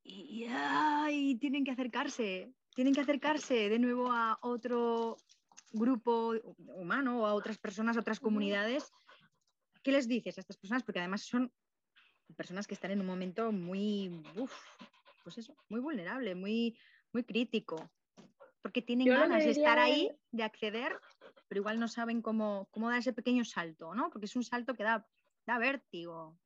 [0.03, 5.17] y, tienen que acercarse, tienen que acercarse de nuevo a otro
[5.71, 8.91] grupo humano o a otras personas, a otras comunidades.
[9.83, 10.83] ¿Qué les dices a estas personas?
[10.83, 11.51] Porque además son
[12.35, 14.09] personas que están en un momento muy,
[15.25, 16.77] pues eso, muy vulnerable, muy,
[17.11, 17.91] muy crítico,
[18.61, 20.97] porque tienen ganas de estar ahí, de acceder,
[21.49, 24.09] pero igual no saben cómo, cómo dar ese pequeño salto, ¿no?
[24.09, 25.05] Porque es un salto que da
[25.45, 26.37] da vértigo.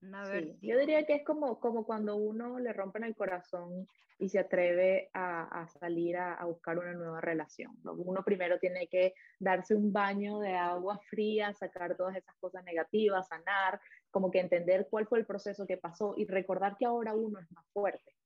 [0.00, 3.88] yo diría que es como, como cuando uno le rompen el corazón
[4.20, 7.76] y se atreve a, salir a, buscar una nueva relación.
[7.84, 13.28] Uno primero tiene que darse un baño de agua fría, sacar todas esas cosas negativas,
[13.28, 17.38] sanar, como que entender cuál fue el proceso que pasó y recordar que ahora uno
[17.38, 18.17] es más fuerte.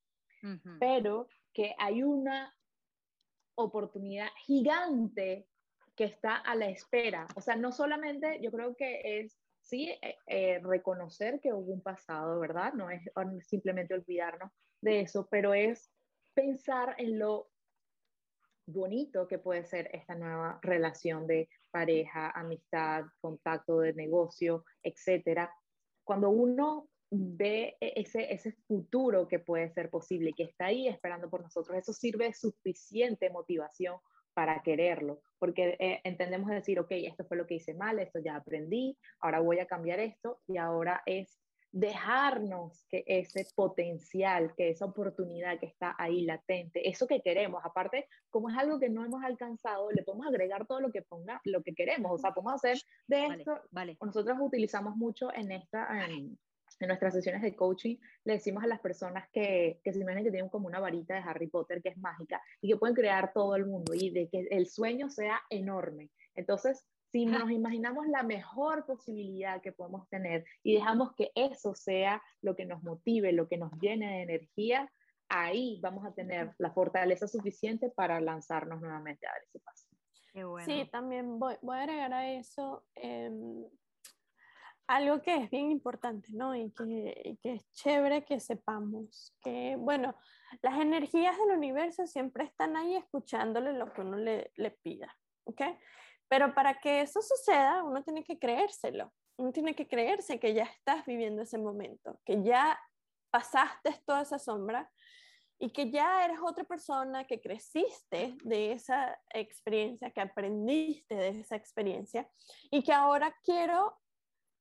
[0.81, 2.53] Pero que hay una
[3.55, 5.47] oportunidad gigante
[5.95, 7.27] que está a la espera.
[7.37, 11.83] O sea, no solamente yo creo que es, sí, eh, eh, reconocer que hubo un
[11.83, 12.73] pasado, ¿verdad?
[12.73, 13.03] No es
[13.47, 14.51] simplemente olvidarnos
[14.81, 15.93] de eso, pero es
[16.35, 17.51] pensar en lo
[18.67, 25.53] bonito que puede ser esta nueva relación de pareja, amistad, contacto de negocio, etcétera.
[26.05, 31.29] Cuando uno ve e-, ese, ese futuro que puede ser posible, que está ahí esperando
[31.29, 33.97] por nosotros, eso sirve de suficiente motivación
[34.35, 38.37] para quererlo, porque eh, entendemos decir, ok, esto fue lo que hice mal, esto ya
[38.37, 41.39] aprendí, ahora voy a cambiar esto y ahora es
[41.71, 48.07] dejarnos que ese potencial, que esa oportunidad que está ahí latente, eso que queremos, aparte,
[48.31, 51.63] como es algo que no hemos alcanzado, le podemos agregar todo lo que ponga, lo
[51.63, 56.39] que queremos, o sea, podemos hacer de esto, vale, nosotros utilizamos mucho en esta, en,
[56.87, 60.51] nuestras sesiones de coaching, le decimos a las personas que, que se imaginen que tienen
[60.51, 63.67] como una varita de Harry Potter que es mágica y que pueden crear todo el
[63.67, 66.11] mundo y de que el sueño sea enorme.
[66.35, 72.23] Entonces, si nos imaginamos la mejor posibilidad que podemos tener y dejamos que eso sea
[72.41, 74.91] lo que nos motive, lo que nos llene de energía,
[75.29, 79.87] ahí vamos a tener la fortaleza suficiente para lanzarnos nuevamente a dar ese paso.
[80.65, 83.67] Sí, también voy, voy, a agregar a eso em,
[84.95, 86.55] algo que es bien importante, ¿no?
[86.55, 90.15] Y que, que, es chévere que sepamos que, bueno,
[90.61, 95.63] las energías del universo siempre están ahí escuchándole lo que uno le, le pida, ¿ok?
[96.29, 99.13] Pero para que eso suceda, uno tiene que creérselo.
[99.37, 102.79] Uno tiene que creerse que ya estás viviendo ese momento, que ya
[103.31, 104.91] pasaste toda esa sombra
[105.59, 111.57] y que ya eres otra persona, que creciste de esa experiencia, que aprendiste de esa
[111.57, 112.29] experiencia
[112.71, 113.97] y que ahora quiero,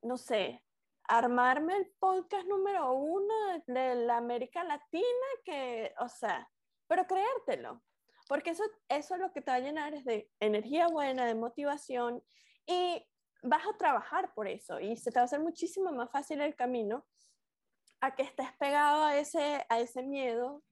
[0.02, 0.64] no sé,
[1.08, 3.34] armarme el podcast número uno
[3.68, 6.50] de la América Latina, que, o sea,
[6.88, 7.82] pero creértelo,
[8.28, 11.36] porque eso, eso es lo que te va a llenar es de energía buena, de
[11.36, 12.24] motivación
[12.66, 13.06] y
[13.44, 16.56] vas a trabajar por eso y se te va a hacer muchísimo más fácil el
[16.56, 17.06] camino
[18.00, 20.64] a que estés pegado a ese, a ese miedo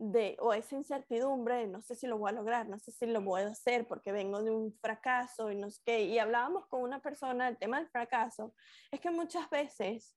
[0.00, 3.06] de, o esa incertidumbre de no sé si lo voy a lograr, no sé si
[3.06, 6.02] lo a hacer porque vengo de un fracaso y no sé qué.
[6.04, 8.54] Y hablábamos con una persona del tema del fracaso,
[8.90, 10.16] es que muchas veces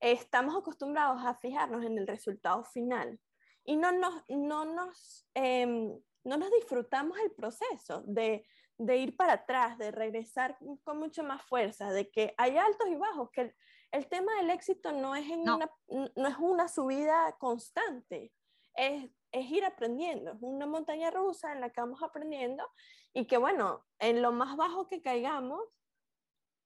[0.00, 3.20] estamos acostumbrados a fijarnos en el resultado final
[3.64, 8.44] y no nos, no nos em, no nos disfrutamos el proceso de,
[8.78, 13.30] ir para atrás, de regresar con mucho más fuerza, de que hay altos y bajos,
[13.30, 13.54] que
[13.92, 15.70] el, tema del éxito no es, en Una,
[16.16, 18.32] no es una subida constante,
[18.74, 22.68] es, es ir aprendiendo, es una montaña rusa en la que vamos aprendiendo
[23.12, 25.62] y que bueno, en lo más bajo que caigamos,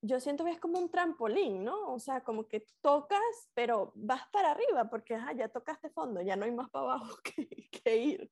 [0.01, 1.93] yo siento que es como un trampolín, ¿no?
[1.93, 6.45] O sea, como que tocas, pero vas para arriba porque ya tocaste fondo, ya no
[6.45, 8.31] hay más para abajo que, que ir.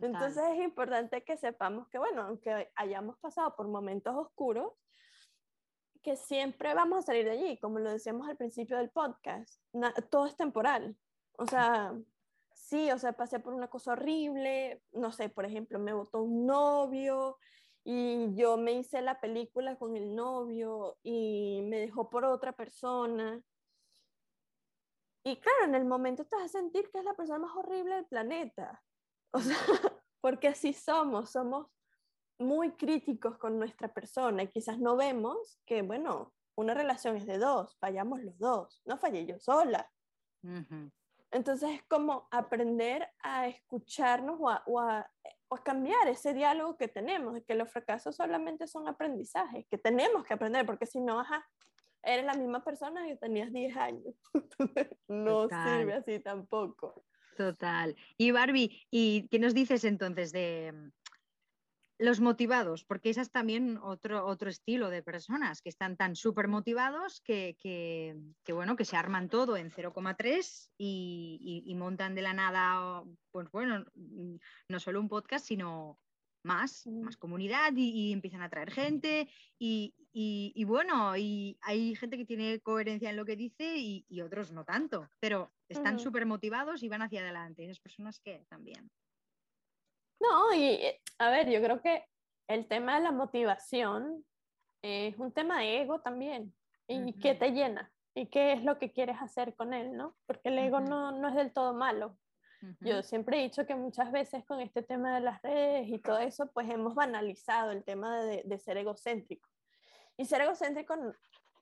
[0.00, 4.72] Entonces es importante que sepamos que, bueno, aunque hayamos pasado por momentos oscuros,
[6.02, 9.62] que siempre vamos a salir de allí, como lo decíamos al principio del podcast,
[10.10, 10.96] todo es temporal.
[11.38, 11.94] O sea,
[12.64, 16.46] sí, o sea, pasé por una cosa horrible, no sé, por ejemplo, me votó un
[16.46, 17.38] novio,
[17.84, 23.42] y yo me hice la película con el novio y me dejó por otra persona.
[25.22, 27.96] Y claro, en el momento te vas a sentir que es la persona más horrible
[27.96, 28.82] del planeta.
[29.32, 29.56] O sea,
[30.22, 31.66] porque así somos, somos
[32.38, 37.36] muy críticos con nuestra persona y quizás no vemos que, bueno, una relación es de
[37.36, 39.90] dos, fallamos los dos, no fallé yo sola.
[41.34, 45.10] Entonces es como aprender a escucharnos o a,
[45.64, 50.34] cambiar ese diálogo que tenemos, de que los fracasos solamente son aprendizajes, que tenemos que
[50.34, 51.44] aprender, porque si no, ajá,
[52.02, 54.14] eres la misma persona que tenías 10 años.
[55.08, 57.04] no sirve así tampoco.
[57.36, 57.96] Total.
[58.16, 60.72] Y Barbie, ¿y qué nos dices entonces de,
[61.98, 66.48] los motivados, porque ese es también otro, otro estilo de personas que están tan súper
[66.48, 73.04] motivados que, que, bueno, que se arman todo en 0,3 y, montan de la nada,
[73.30, 73.84] pues bueno,
[74.68, 75.98] no solo un podcast, sino
[76.42, 77.02] más, mm.
[77.02, 79.28] más comunidad y, empiezan a traer gente
[79.58, 84.50] y, y, bueno, y hay gente que tiene coherencia en lo que dice y, otros
[84.52, 87.64] no tanto, pero están súper motivados y van hacia adelante.
[87.64, 88.90] Esas personas que también.
[90.28, 92.04] No, y eh, a ver, yo creo que
[92.48, 94.24] el tema de la motivación
[94.82, 96.54] es un tema de ego también.
[96.86, 97.90] ¿Y qué te llena?
[98.14, 100.16] y qué es lo que quieres hacer con él, ¿no?
[100.26, 102.16] Porque el ego no, no es del todo malo.
[102.80, 106.18] Yo siempre he dicho que muchas veces con este tema de las redes y todo
[106.18, 109.50] eso, pues hemos banalizado el tema de, de ser egocéntrico.
[110.16, 110.94] Y ser egocéntrico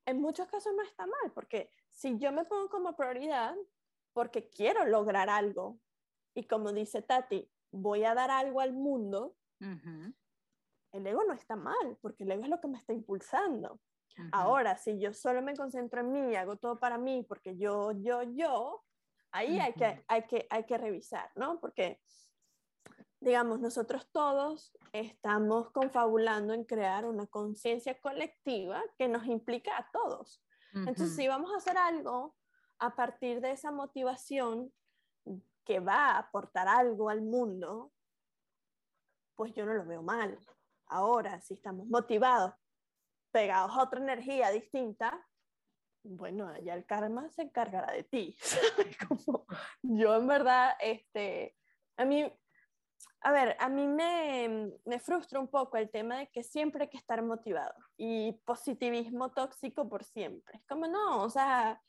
[0.04, 3.56] en muchos casos no está mal, porque si yo me pongo como prioridad,
[4.12, 5.76] porque quiero lograr algo,
[6.34, 9.34] y como dice Tati, voy a dar algo al mundo,
[10.92, 13.80] el ego no está mal, porque el ego es lo que me está impulsando.
[14.30, 18.22] Ahora, si yo solo me concentro en mí, hago todo para mí, porque yo, yo,
[18.22, 18.84] yo,
[19.30, 21.60] ahí hay, que, hay, que, hay que revisar, ¿no?
[21.60, 22.00] Porque,
[23.20, 30.44] digamos, nosotros todos estamos confabulando en crear una conciencia colectiva que nos implica a todos.
[30.74, 32.34] Entonces, si vamos a hacer algo
[32.78, 34.72] a partir de esa motivación
[35.64, 37.92] que va a aportar algo al mundo,
[39.34, 40.38] pues yo no lo veo mal.
[40.86, 42.54] Ahora, si estamos motivados,
[43.30, 45.26] pegados a otra energía distinta,
[46.04, 48.36] bueno, ya el karma se encargará de ti.
[49.82, 51.56] yo en verdad, este,
[51.96, 52.30] a mí,
[53.20, 56.90] a ver, a mí me, me frustra un poco el tema de que siempre hay
[56.90, 60.58] que estar motivado y positivismo tóxico por siempre.
[60.58, 61.80] Es como, no, o sea,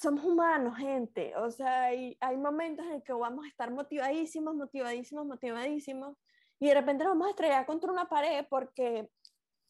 [0.00, 1.36] somos humanos, gente.
[1.36, 6.16] O sea, hay, hay momentos en que vamos a estar motivadísimos, motivadísimos, motivadísimos,
[6.58, 9.08] y de repente nos vamos a estrellar contra una pared porque,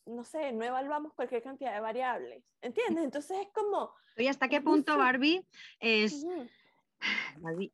[0.07, 2.45] no sé, no evaluamos cualquier cantidad de variables.
[2.63, 3.05] ¿Entiendes?
[3.05, 3.93] Entonces es como...
[4.17, 5.45] ¿Y hasta qué punto, Barbie,
[5.81, 6.25] es...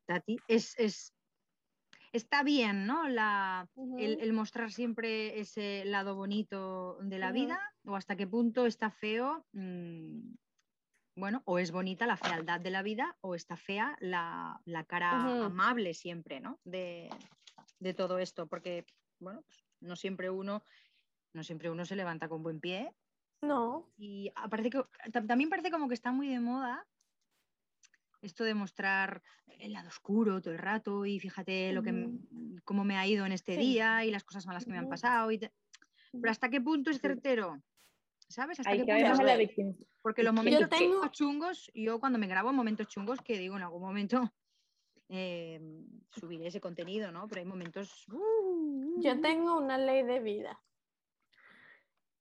[0.06, 1.12] Tati, es, es,
[2.12, 3.08] está bien, ¿no?
[3.08, 8.90] La, el, mostrar siempre ese lado bonito de la vida, o hasta qué punto está
[8.90, 10.34] feo mm,
[11.16, 15.94] bueno, o es bonita la fealdad de la vida o está fea la, cara amable
[15.94, 16.60] siempre, ¿no?
[16.64, 17.10] De,
[17.96, 18.84] todo esto, porque,
[19.18, 20.62] bueno, pues, no siempre uno,
[21.32, 22.92] no siempre uno se levanta con buen pie.
[23.40, 23.90] No.
[23.96, 24.82] Y parece que,
[25.26, 26.86] también parece como que está muy de moda
[28.22, 29.22] esto de mostrar
[29.58, 32.10] el lado oscuro todo el rato y fíjate lo que,
[32.64, 35.30] cómo me ha ido en este día y las cosas malas que me han pasado.
[35.30, 37.62] Y Pero ¿hasta qué punto es certero?
[38.28, 38.58] ¿Sabes?
[38.60, 38.72] Hasta
[40.02, 40.68] Porque los momentos
[41.12, 44.20] chungos, yo cuando me grabo momentos chungos, que digo en algún momento
[45.08, 45.60] eh,
[46.10, 47.28] subiré ese contenido, ¿no?
[47.28, 48.06] Pero hay momentos.
[48.08, 50.60] Uh, yo tengo una ley de vida.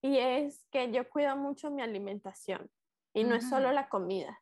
[0.02, 2.70] Y es que yo cuido mucho mi alimentación.
[3.14, 4.42] Y no es solo la comida.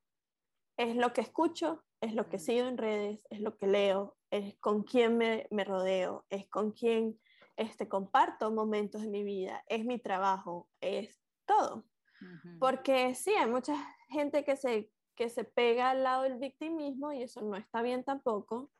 [0.77, 4.57] Es lo que escucho, es lo que sigo en redes, es lo que leo, es
[4.57, 7.19] con quién me, me rodeo, es con quién
[7.55, 11.85] este, comparto momentos de mi vida, es mi trabajo, es todo.
[12.59, 13.75] Porque sí, hay mucha
[14.09, 18.03] gente que se, que se pega al lado del victimismo y eso no está bien
[18.03, 18.71] tampoco.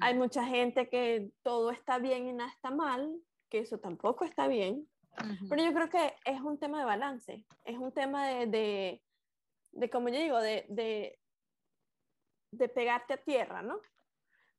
[0.00, 3.10] Hay mucha gente que todo está bien y nada está mal,
[3.48, 4.86] que eso tampoco está bien.
[5.48, 9.02] Pero yo creo que es un tema de balance, es un tema de, de,
[9.72, 11.18] de como yo digo, de, de,
[12.50, 13.80] de pegarte a tierra, ¿no?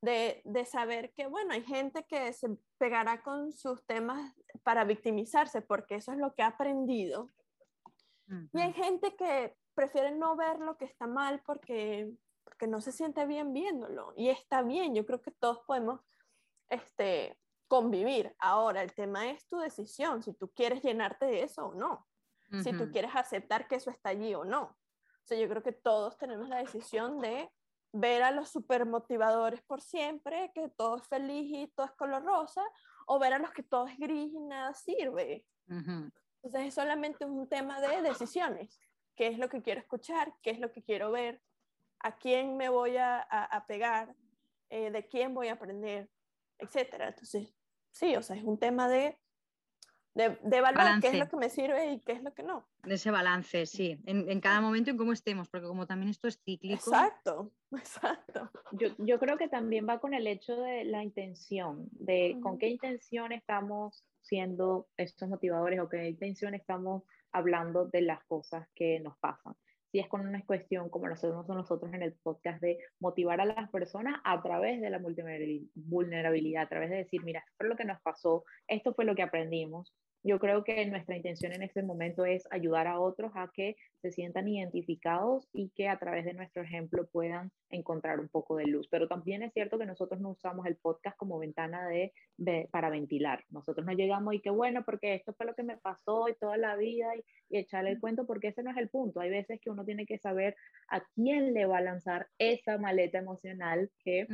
[0.01, 5.61] De, de, saber que, bueno, hay gente que se pegará con sus temas para victimizarse,
[5.61, 7.31] porque eso es lo que ha aprendido
[8.51, 12.11] y hay gente que prefiere no ver lo que está mal porque,
[12.43, 14.13] porque no se siente bien viéndolo.
[14.15, 16.01] Y está bien, yo creo que todos podemos
[16.69, 18.35] este, convivir.
[18.39, 22.07] Ahora, el tema es tu decisión, si tú quieres llenarte de eso o no.
[22.61, 24.63] Si tú quieres aceptar que eso está allí o no.
[24.65, 27.49] O sea, yo creo que todos tenemos la decisión de
[27.93, 32.23] ver a los super motivadores por siempre, que todo es feliz y todo es color
[32.23, 32.61] rosa,
[33.07, 35.45] o ver a los que todo es gris y nada sirve.
[36.43, 38.79] Entonces es solamente un tema de decisiones.
[39.15, 40.33] ¿Qué es lo que quiero escuchar?
[40.41, 41.41] ¿Qué es lo que quiero ver?
[41.99, 44.13] ¿A quién me voy a, a, pegar?
[44.69, 46.09] Eh, ¿De quién voy a aprender?
[46.57, 47.09] Etcétera.
[47.09, 47.53] Entonces,
[47.91, 49.17] sí, o sea, es un tema de,
[50.15, 52.67] de, de evaluar qué es lo que me sirve y qué es lo que no.
[52.83, 56.27] De ese balance, sí, en, en, cada momento en cómo estemos, porque como también esto
[56.27, 56.75] es cíclico.
[56.75, 58.51] Exacto, exacto.
[58.73, 62.69] Yo, yo creo que también va con el hecho de la intención, de con qué
[62.69, 69.17] intención estamos siendo estos motivadores o qué intención estamos hablando de las cosas que nos
[69.17, 69.55] pasan.
[69.91, 73.45] Si es con una cuestión, como lo hacemos nosotros en el podcast, de motivar a
[73.45, 77.75] las personas a través de la vulnerabilidad, a través de decir, mira, esto fue lo
[77.75, 81.83] que nos pasó, esto fue lo que aprendimos, yo creo que nuestra intención en este
[81.83, 86.33] momento es ayudar a otros a que se sientan identificados y que a través de
[86.33, 88.89] nuestro ejemplo puedan encontrar un poco de luz.
[88.91, 92.11] Pero también es cierto que nosotros no usamos el podcast como ventana de,
[92.69, 93.45] para ventilar.
[93.49, 96.57] Nosotros no llegamos y que bueno, porque esto fue lo que me pasó y toda
[96.57, 97.23] la vida y,
[97.55, 99.21] echarle el cuento, porque ese no es el punto.
[99.21, 100.55] Hay veces que uno tiene que saber
[100.89, 104.27] a quién le va a lanzar esa maleta emocional que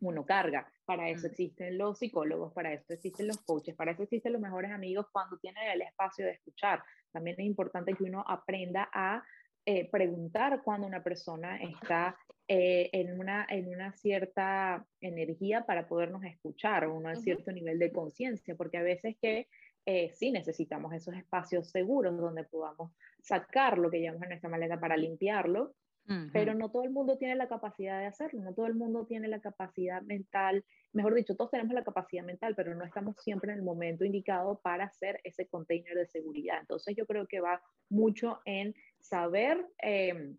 [0.00, 0.70] uno carga.
[0.84, 1.30] Para eso mm.
[1.30, 5.36] existen los psicólogos, para eso existen los coaches, para eso existen los mejores amigos cuando
[5.38, 6.82] tienen el espacio de escuchar.
[7.14, 9.22] También es importante que uno aprenda a
[9.64, 16.24] eh, preguntar cuando una persona está eh, en, una, en una cierta energía para podernos
[16.24, 19.46] escuchar o un cierto nivel de conciencia, porque a veces que
[19.86, 22.90] eh, sí necesitamos esos espacios seguros donde podamos
[23.22, 25.74] sacar lo que llevamos en nuestra maleta para limpiarlo,
[26.32, 29.28] pero no todo el mundo tiene la capacidad de hacerlo, no todo el mundo tiene
[29.28, 33.58] la capacidad mental, mejor dicho, todos tenemos la capacidad mental, pero no estamos siempre en
[33.58, 36.58] el momento indicado para hacer ese container de seguridad.
[36.60, 40.36] Entonces yo creo que va mucho en saber em,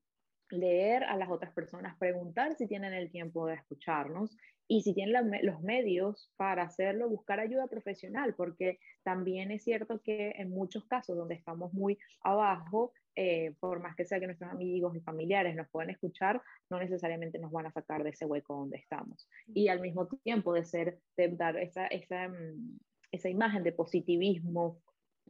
[0.50, 4.38] leer a las otras personas, preguntar si tienen el tiempo de escucharnos
[4.68, 10.34] y si tienen los medios para hacerlo, buscar ayuda profesional, porque también es cierto que
[10.38, 14.96] en muchos casos donde estamos muy abajo, eh, por más que sea que nuestros amigos
[14.96, 18.78] y familiares nos puedan escuchar, no necesariamente nos van a sacar de ese hueco donde
[18.78, 19.28] estamos.
[19.48, 22.78] Y al mismo tiempo de ser, de dar esa, esa, mm,
[23.12, 24.82] esa imagen de positivismo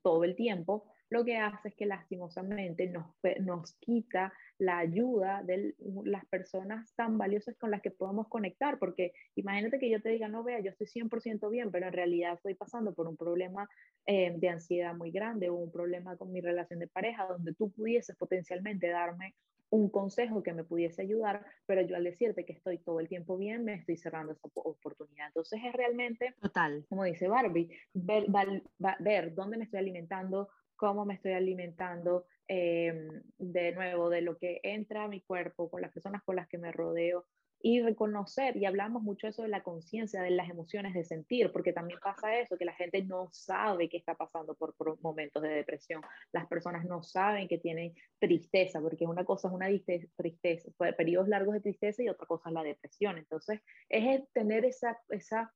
[0.01, 3.05] todo el tiempo, lo que hace es que lastimosamente nos,
[3.41, 9.13] nos quita la ayuda de las personas tan valiosas con las que podemos conectar, porque
[9.35, 12.55] imagínate que yo te diga, no vea, yo estoy 100% bien, pero en realidad estoy
[12.55, 13.67] pasando por un problema
[14.05, 17.71] eh, de ansiedad muy grande o un problema con mi relación de pareja, donde tú
[17.71, 19.35] pudieses potencialmente darme
[19.69, 23.37] un consejo que me pudiese ayudar, pero yo al decirte que estoy todo el tiempo
[23.37, 25.27] bien, me estoy cerrando esa oportunidad.
[25.27, 26.85] Entonces es realmente, Total.
[26.87, 28.27] como dice Barbie, ver,
[28.99, 34.59] ver dónde me estoy alimentando, cómo me estoy alimentando, em, de nuevo, de lo que
[34.63, 37.25] entra a mi cuerpo, con las personas con las que me rodeo,
[37.61, 41.73] y reconocer, y hablamos mucho eso de la conciencia, de las emociones, de sentir, porque
[41.73, 46.03] también pasa eso, que la gente no sabe qué está pasando por, momentos de depresión,
[46.31, 49.67] las personas no saben que tienen tristeza, porque una cosa es una
[50.15, 54.99] tristeza, periodos largos de tristeza y otra cosa es la depresión, entonces es tener esa,
[55.09, 55.51] esa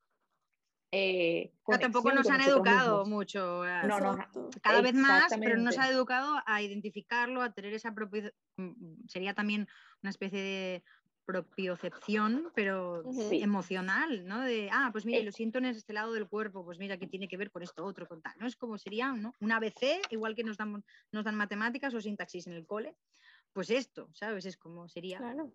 [0.92, 3.64] eh, tampoco nos han educado mucho.
[3.88, 4.18] No, no,
[4.62, 8.32] cada vez más, pero nos ha educado a identificarlo, a tener esa propia.
[8.58, 9.68] Mm, sería también
[10.02, 10.84] una especie de
[11.26, 14.42] propiocepción, pero emocional, ¿no?
[14.42, 17.28] De, ah, pues mira, lo siento en este lado del cuerpo, pues mira, que tiene
[17.28, 18.48] que ver con esto otro, con tal, ¿no?
[18.48, 19.36] Es como sería, ¿no?
[19.40, 22.96] Un ABC, igual que nos dan, nos dan matemáticas o sintaxis en el cole,
[23.54, 24.45] pues esto, ¿sabes?
[24.45, 25.18] Es como sería.
[25.18, 25.52] Claro.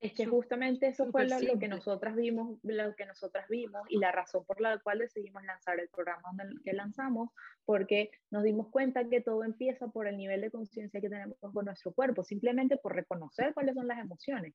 [0.00, 4.10] Es que justamente eso fue lo, que nosotras vimos, lo que nosotras vimos y la
[4.10, 6.30] razón por la cual decidimos lanzar el programa
[6.64, 7.30] que lanzamos,
[7.64, 11.64] porque nos dimos cuenta que todo empieza por el nivel de conciencia que tenemos con
[11.64, 14.54] nuestro cuerpo, simplemente por reconocer cuáles son las emociones.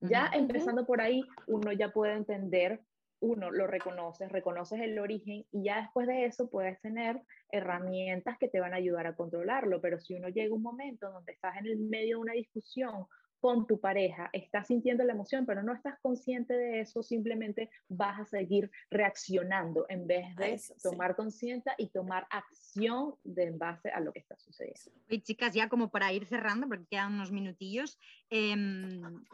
[0.00, 2.80] Ya empezando por ahí, uno ya puede entender,
[3.22, 8.48] uno lo reconoces, reconoces el origen y ya después de eso puedes tener herramientas que
[8.48, 11.56] te van a ayudar a controlarlo, pero si uno llega a un momento donde estás
[11.56, 13.06] en el medio de una discusión
[13.38, 18.20] con tu pareja, estás sintiendo la emoción, pero no estás consciente de eso, simplemente vas
[18.20, 24.00] a seguir reaccionando en vez de tomar conciencia y tomar acción de en base a
[24.00, 24.92] lo que está sucediendo.
[25.08, 27.98] Y chicas, ya como para ir cerrando, porque quedan unos minutillos,
[28.30, 29.24] em,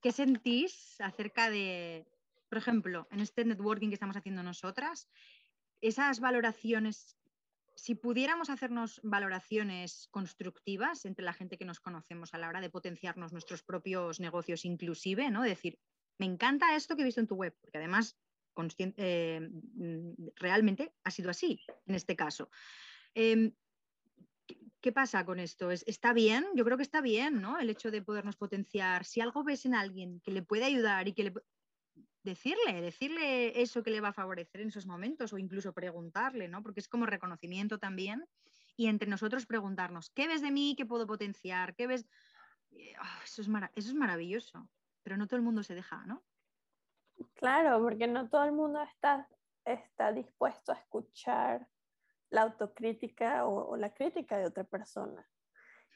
[0.00, 2.06] ¿qué sentís acerca de,
[2.50, 5.08] por ejemplo, en este networking que estamos haciendo nosotras,
[5.80, 7.16] esas valoraciones
[7.76, 12.68] si pudiéramos hacernos valoraciones constructivas entre la gente que nos conocemos a la hora de
[12.68, 15.42] potenciarnos nuestros propios negocios inclusive, ¿no?
[15.42, 15.78] Decir,
[16.18, 18.18] me encanta esto que he visto en tu web, porque además
[18.76, 19.48] eh,
[20.36, 22.50] realmente ha sido así en este caso.
[23.14, 23.54] Em,
[24.80, 25.70] ¿Qué pasa con esto?
[25.70, 26.46] ¿Está bien?
[26.54, 27.58] Yo creo que está bien, ¿no?
[27.58, 29.04] El hecho de podernos potenciar.
[29.04, 31.34] Si algo ves en alguien que le puede ayudar y que le
[32.22, 36.62] decirle, decirle eso que le va a favorecer en esos momentos o incluso preguntarle, ¿no?
[36.62, 38.26] Porque es como reconocimiento también
[38.76, 40.74] y entre nosotros preguntarnos, ¿qué ves de mí?
[40.76, 41.74] ¿Qué puedo potenciar?
[41.74, 42.08] ¿Qué ves?
[42.72, 44.68] Eh, ah, eso, es eso es maravilloso,
[45.02, 46.22] pero no todo el mundo se deja, ¿no?
[47.34, 49.28] Claro, porque no todo el mundo está,
[49.64, 51.68] está dispuesto a escuchar
[52.30, 55.28] la autocrítica o, la crítica de otra persona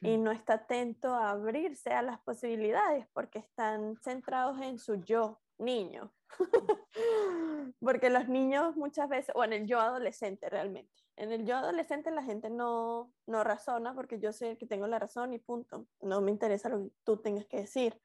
[0.01, 5.41] y no está atento a abrirse a las posibilidades porque están centrados en su yo,
[5.57, 6.13] niño.
[7.79, 12.11] Porque los niños muchas veces, o en el yo adolescente realmente, en el yo adolescente
[12.11, 15.87] la gente no, no razona porque yo sé que tengo la razón y punto.
[16.01, 18.01] No me interesa lo que tú tengas que decir.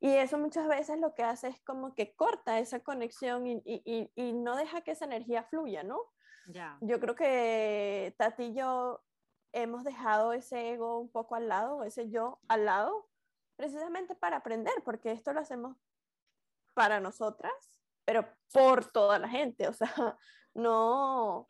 [0.00, 4.10] Y eso muchas veces lo que hace es como que corta esa conexión y, y,
[4.14, 5.98] y no deja que esa energía fluya, ¿no?
[6.48, 9.02] ya Yo creo que Tati y yo
[9.52, 13.08] hemos dejado ese ego un poco al lado, ese yo al lado,
[13.56, 15.76] precisamente para aprender, porque esto lo hacemos
[16.74, 17.52] para nosotras,
[18.04, 19.86] pero por toda la gente, o sea,
[20.54, 21.48] no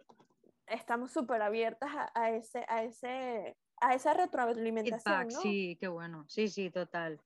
[0.66, 5.28] estamos súper abiertas a, ese, a, ese, a esa retroalimentación.
[5.28, 5.40] ¿no?
[5.40, 7.20] Sí, qué bueno, sí, sí, total.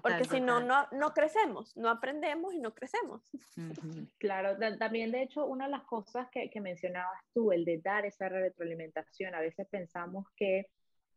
[0.00, 3.22] Porque si no, no, no crecemos, no aprendemos y no crecemos.
[4.18, 8.06] Claro, también de hecho una de las cosas que, que, mencionabas tú, el de dar
[8.06, 10.70] esa retroalimentación, a veces pensamos que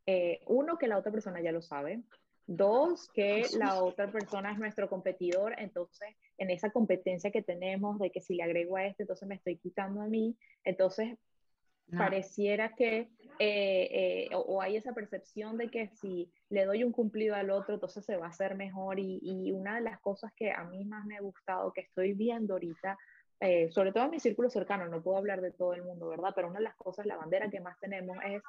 [0.05, 2.03] eh, uno, que la otra persona ya lo sabe,
[2.47, 8.11] Dos, que la otra persona es nuestro competidor, entonces en esa competencia que tenemos de
[8.11, 11.17] que si le agrego a este, entonces me estoy quitando a mí, entonces
[11.97, 17.35] pareciera que, eh, eh, o, hay esa percepción de que si le doy un cumplido
[17.35, 18.99] al otro, entonces se va a hacer mejor.
[18.99, 22.13] Y, y una de las cosas que a mí más me ha gustado, que estoy
[22.13, 22.97] viendo ahorita,
[23.39, 26.31] eh, sobre todo en mi círculo cercano, no puedo hablar de todo el mundo, ¿verdad?
[26.35, 28.41] Pero una de las cosas, la bandera que más tenemos es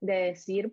[0.00, 0.72] de decir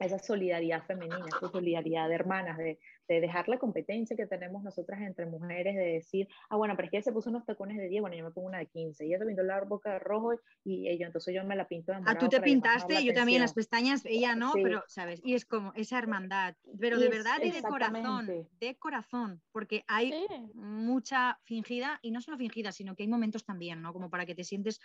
[0.00, 2.78] esa solidaridad femenina, esa solidaridad de hermanas, de,
[3.08, 6.90] de, dejar la competencia que tenemos nosotras entre mujeres, de decir, ah, bueno, pero es
[6.90, 9.04] que ella se puso unos tacones de 10, bueno, yo me pongo una de 15,
[9.04, 10.32] y ella se pintó la boca de rojo
[10.64, 13.54] y ella, entonces yo me la pinto de Ah, tú te pintaste, yo también las
[13.54, 15.20] pestañas, ella no, pero, ¿sabes?
[15.24, 20.26] Y es como esa hermandad, pero de verdad y de corazón, de corazón, porque hay
[20.54, 23.92] mucha fingida, y no solo fingida, sino que hay momentos también, ¿no?
[23.92, 24.80] Como para que te sientes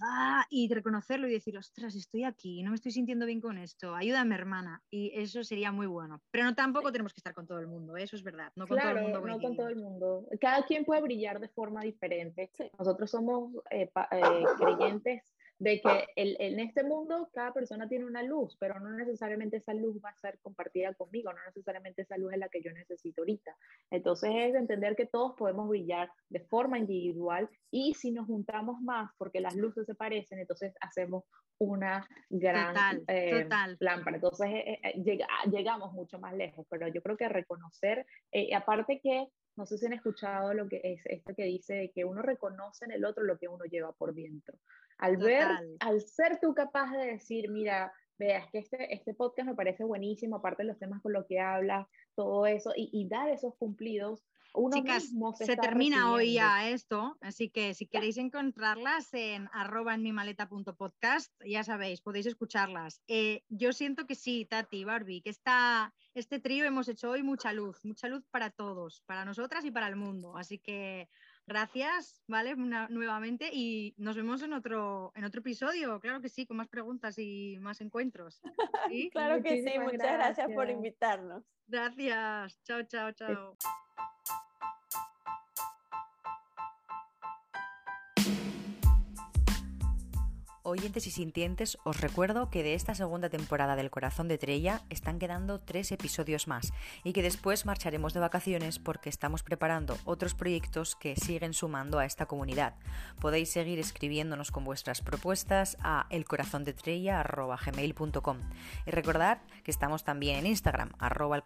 [0.00, 3.94] ah, y reconocerlo y decir, ostras, estoy aquí, no me estoy sintiendo bien con esto,
[3.94, 6.22] ayúdame hermana, y eso sería muy bueno.
[6.30, 8.78] Pero no tampoco tenemos que estar con todo el mundo, eso es verdad, no con
[8.78, 9.20] todo el mundo.
[9.20, 10.26] No con todo el mundo.
[10.40, 12.50] Cada quien puede brillar de forma diferente.
[12.78, 18.22] Nosotros somos eh, eh, creyentes de que el, en este mundo cada persona tiene una
[18.22, 22.32] luz, pero no necesariamente esa luz va a ser compartida conmigo, no necesariamente esa luz
[22.32, 23.56] es la que yo necesito ahorita.
[23.90, 29.10] Entonces es entender que todos podemos brillar de forma individual y si nos juntamos más
[29.16, 31.24] porque las luces se parecen, entonces hacemos
[31.58, 33.48] una gran eh,
[33.78, 34.16] lámpara.
[34.16, 35.18] Entonces eh, eh,
[35.50, 38.06] llegamos mucho más lejos, pero yo creo que reconocer,
[38.54, 42.22] aparte que no sé si han escuchado lo que es esto que dice que uno
[42.22, 44.58] reconoce en el otro lo que uno lleva por dentro.
[44.98, 45.48] Al ver,
[45.80, 50.36] al ser tú capaz de decir, mira, veas que este, este podcast me parece buenísimo,
[50.36, 54.24] aparte de los temas con los que hablas, todo eso, y, dar esos cumplidos.
[54.54, 59.94] Uno Chicas, se, se termina hoy ya esto, así que si queréis encontrarlas en arroba
[59.94, 63.02] en mi maleta.podcast, ya sabéis, podéis escucharlas.
[63.08, 67.52] Eh, yo siento que sí, Tati, Barbie, que esta, este trío hemos hecho hoy mucha
[67.52, 70.36] luz, mucha luz para todos, para nosotras y para el mundo.
[70.36, 71.08] Así que
[71.46, 72.56] Gracias, ¿vale?
[72.56, 77.18] nuevamente y nos vemos en otro, en otro episodio, claro que sí, con más preguntas
[77.18, 78.40] y más encuentros.
[79.12, 81.44] claro que sí, muchas gracias por invitarnos.
[81.66, 83.56] Gracias, chao, chao, chao.
[90.66, 95.18] Oyentes y sintientes, os recuerdo que de esta segunda temporada del Corazón de Trella están
[95.18, 96.72] quedando tres episodios más
[97.04, 102.06] y que después marcharemos de vacaciones porque estamos preparando otros proyectos que siguen sumando a
[102.06, 102.76] esta comunidad.
[103.20, 108.38] Podéis seguir escribiéndonos con vuestras propuestas a elcorazondetrella.gmail.com
[108.86, 111.42] y recordad que estamos también en Instagram, arroba el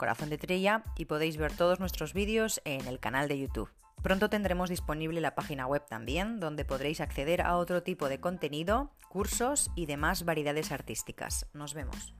[0.96, 3.68] y podéis ver todos nuestros vídeos en el canal de YouTube.
[4.02, 8.92] Pronto tendremos disponible la página web también, donde podréis acceder a otro tipo de contenido,
[9.08, 11.46] cursos y demás variedades artísticas.
[11.52, 12.14] Nos vemos.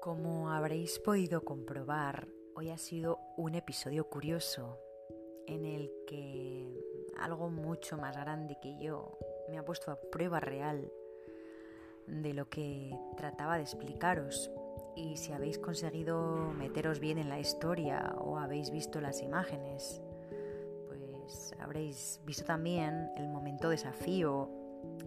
[0.00, 4.80] Como habréis podido comprobar, hoy ha sido un episodio curioso
[5.46, 6.66] en el que
[7.18, 9.18] algo mucho más grande que yo
[9.48, 10.90] me ha puesto a prueba real
[12.06, 14.50] de lo que trataba de explicaros.
[14.96, 20.02] Y si habéis conseguido meteros bien en la historia o habéis visto las imágenes,
[20.88, 24.50] pues habréis visto también el momento desafío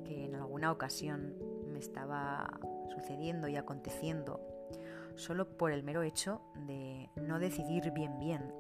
[0.06, 1.36] que en alguna ocasión
[1.72, 2.60] me estaba
[2.94, 4.40] sucediendo y aconteciendo,
[5.16, 8.54] solo por el mero hecho de no decidir bien bien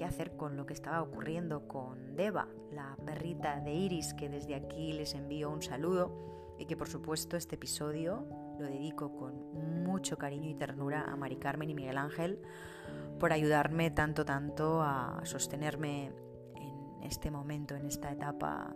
[0.00, 4.54] qué hacer con lo que estaba ocurriendo con Deva, la perrita de Iris, que desde
[4.54, 8.24] aquí les envío un saludo y que por supuesto este episodio
[8.58, 12.40] lo dedico con mucho cariño y ternura a Mari Carmen y Miguel Ángel
[13.18, 16.14] por ayudarme tanto, tanto a sostenerme
[16.54, 18.74] en este momento, en esta etapa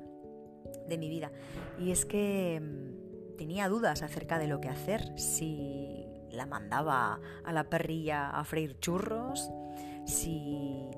[0.87, 1.33] de mi vida.
[1.79, 7.53] Y es que mm, tenía dudas acerca de lo que hacer, si la mandaba a
[7.55, 9.51] la perrilla a freír churros,
[10.05, 10.91] si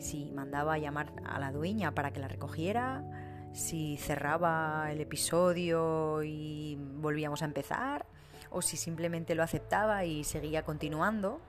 [0.00, 3.04] si mandaba a llamar a la dueña para que la recogiera,
[3.52, 8.06] si cerraba el episodio y volvíamos a empezar,
[8.50, 11.40] o si simplemente lo aceptaba y seguía continuando.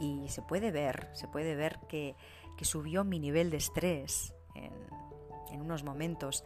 [0.00, 2.16] Y se puede ver, se puede ver que,
[2.62, 4.72] subió mi nivel de estrés en,
[5.52, 6.44] en unos momentos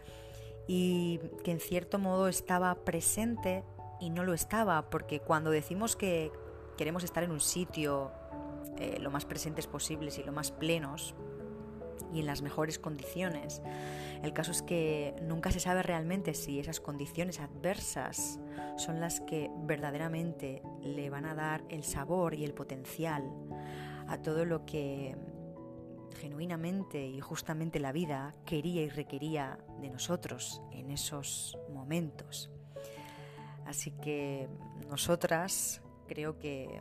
[0.67, 3.63] y que en cierto modo estaba presente
[4.01, 6.33] y no lo estaba, porque cuando decimos que
[6.77, 8.11] queremos estar en un sitio
[8.79, 11.15] eh, lo más presentes posibles y lo más plenos
[12.13, 13.61] y en las mejores condiciones.
[14.23, 18.41] El caso es que nunca se sabe realmente si esas condiciones adversas
[18.77, 23.25] son las que verdaderamente le van a dar el sabor y el potencial
[24.07, 25.17] a todo lo que
[26.19, 32.51] genuinamente y justamente la vida quería y requería de nosotros en esos momentos.
[33.67, 34.49] Así que
[34.89, 36.81] nosotras creo que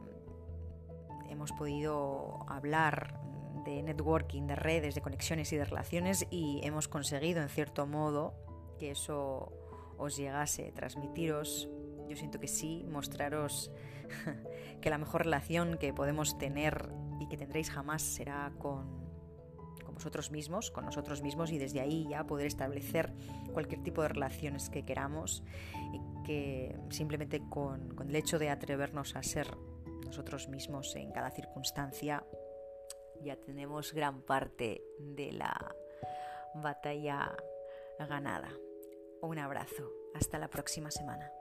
[1.30, 3.20] hemos podido hablar
[3.66, 8.34] de networking, de redes, de conexiones y de relaciones y hemos conseguido en cierto modo
[8.80, 9.52] que eso
[9.98, 11.68] os llegase, transmitiros,
[12.08, 13.72] yo siento que sí, mostraros
[14.82, 19.06] que la mejor relación que podemos tener y que tendréis jamás será con,
[19.94, 23.12] vosotros mismos, con nosotros mismos y desde ahí ya poder establecer
[23.52, 25.44] cualquier tipo de relaciones que queramos
[25.92, 29.48] y que simplemente con, con el hecho de atrevernos a ser
[30.08, 32.26] nosotros mismos en cada circunstancia,
[33.22, 35.76] ya tenemos gran parte de la
[36.55, 37.36] batalla
[37.99, 38.49] ganada.
[39.22, 41.32] Un abrazo, hasta la próxima semana.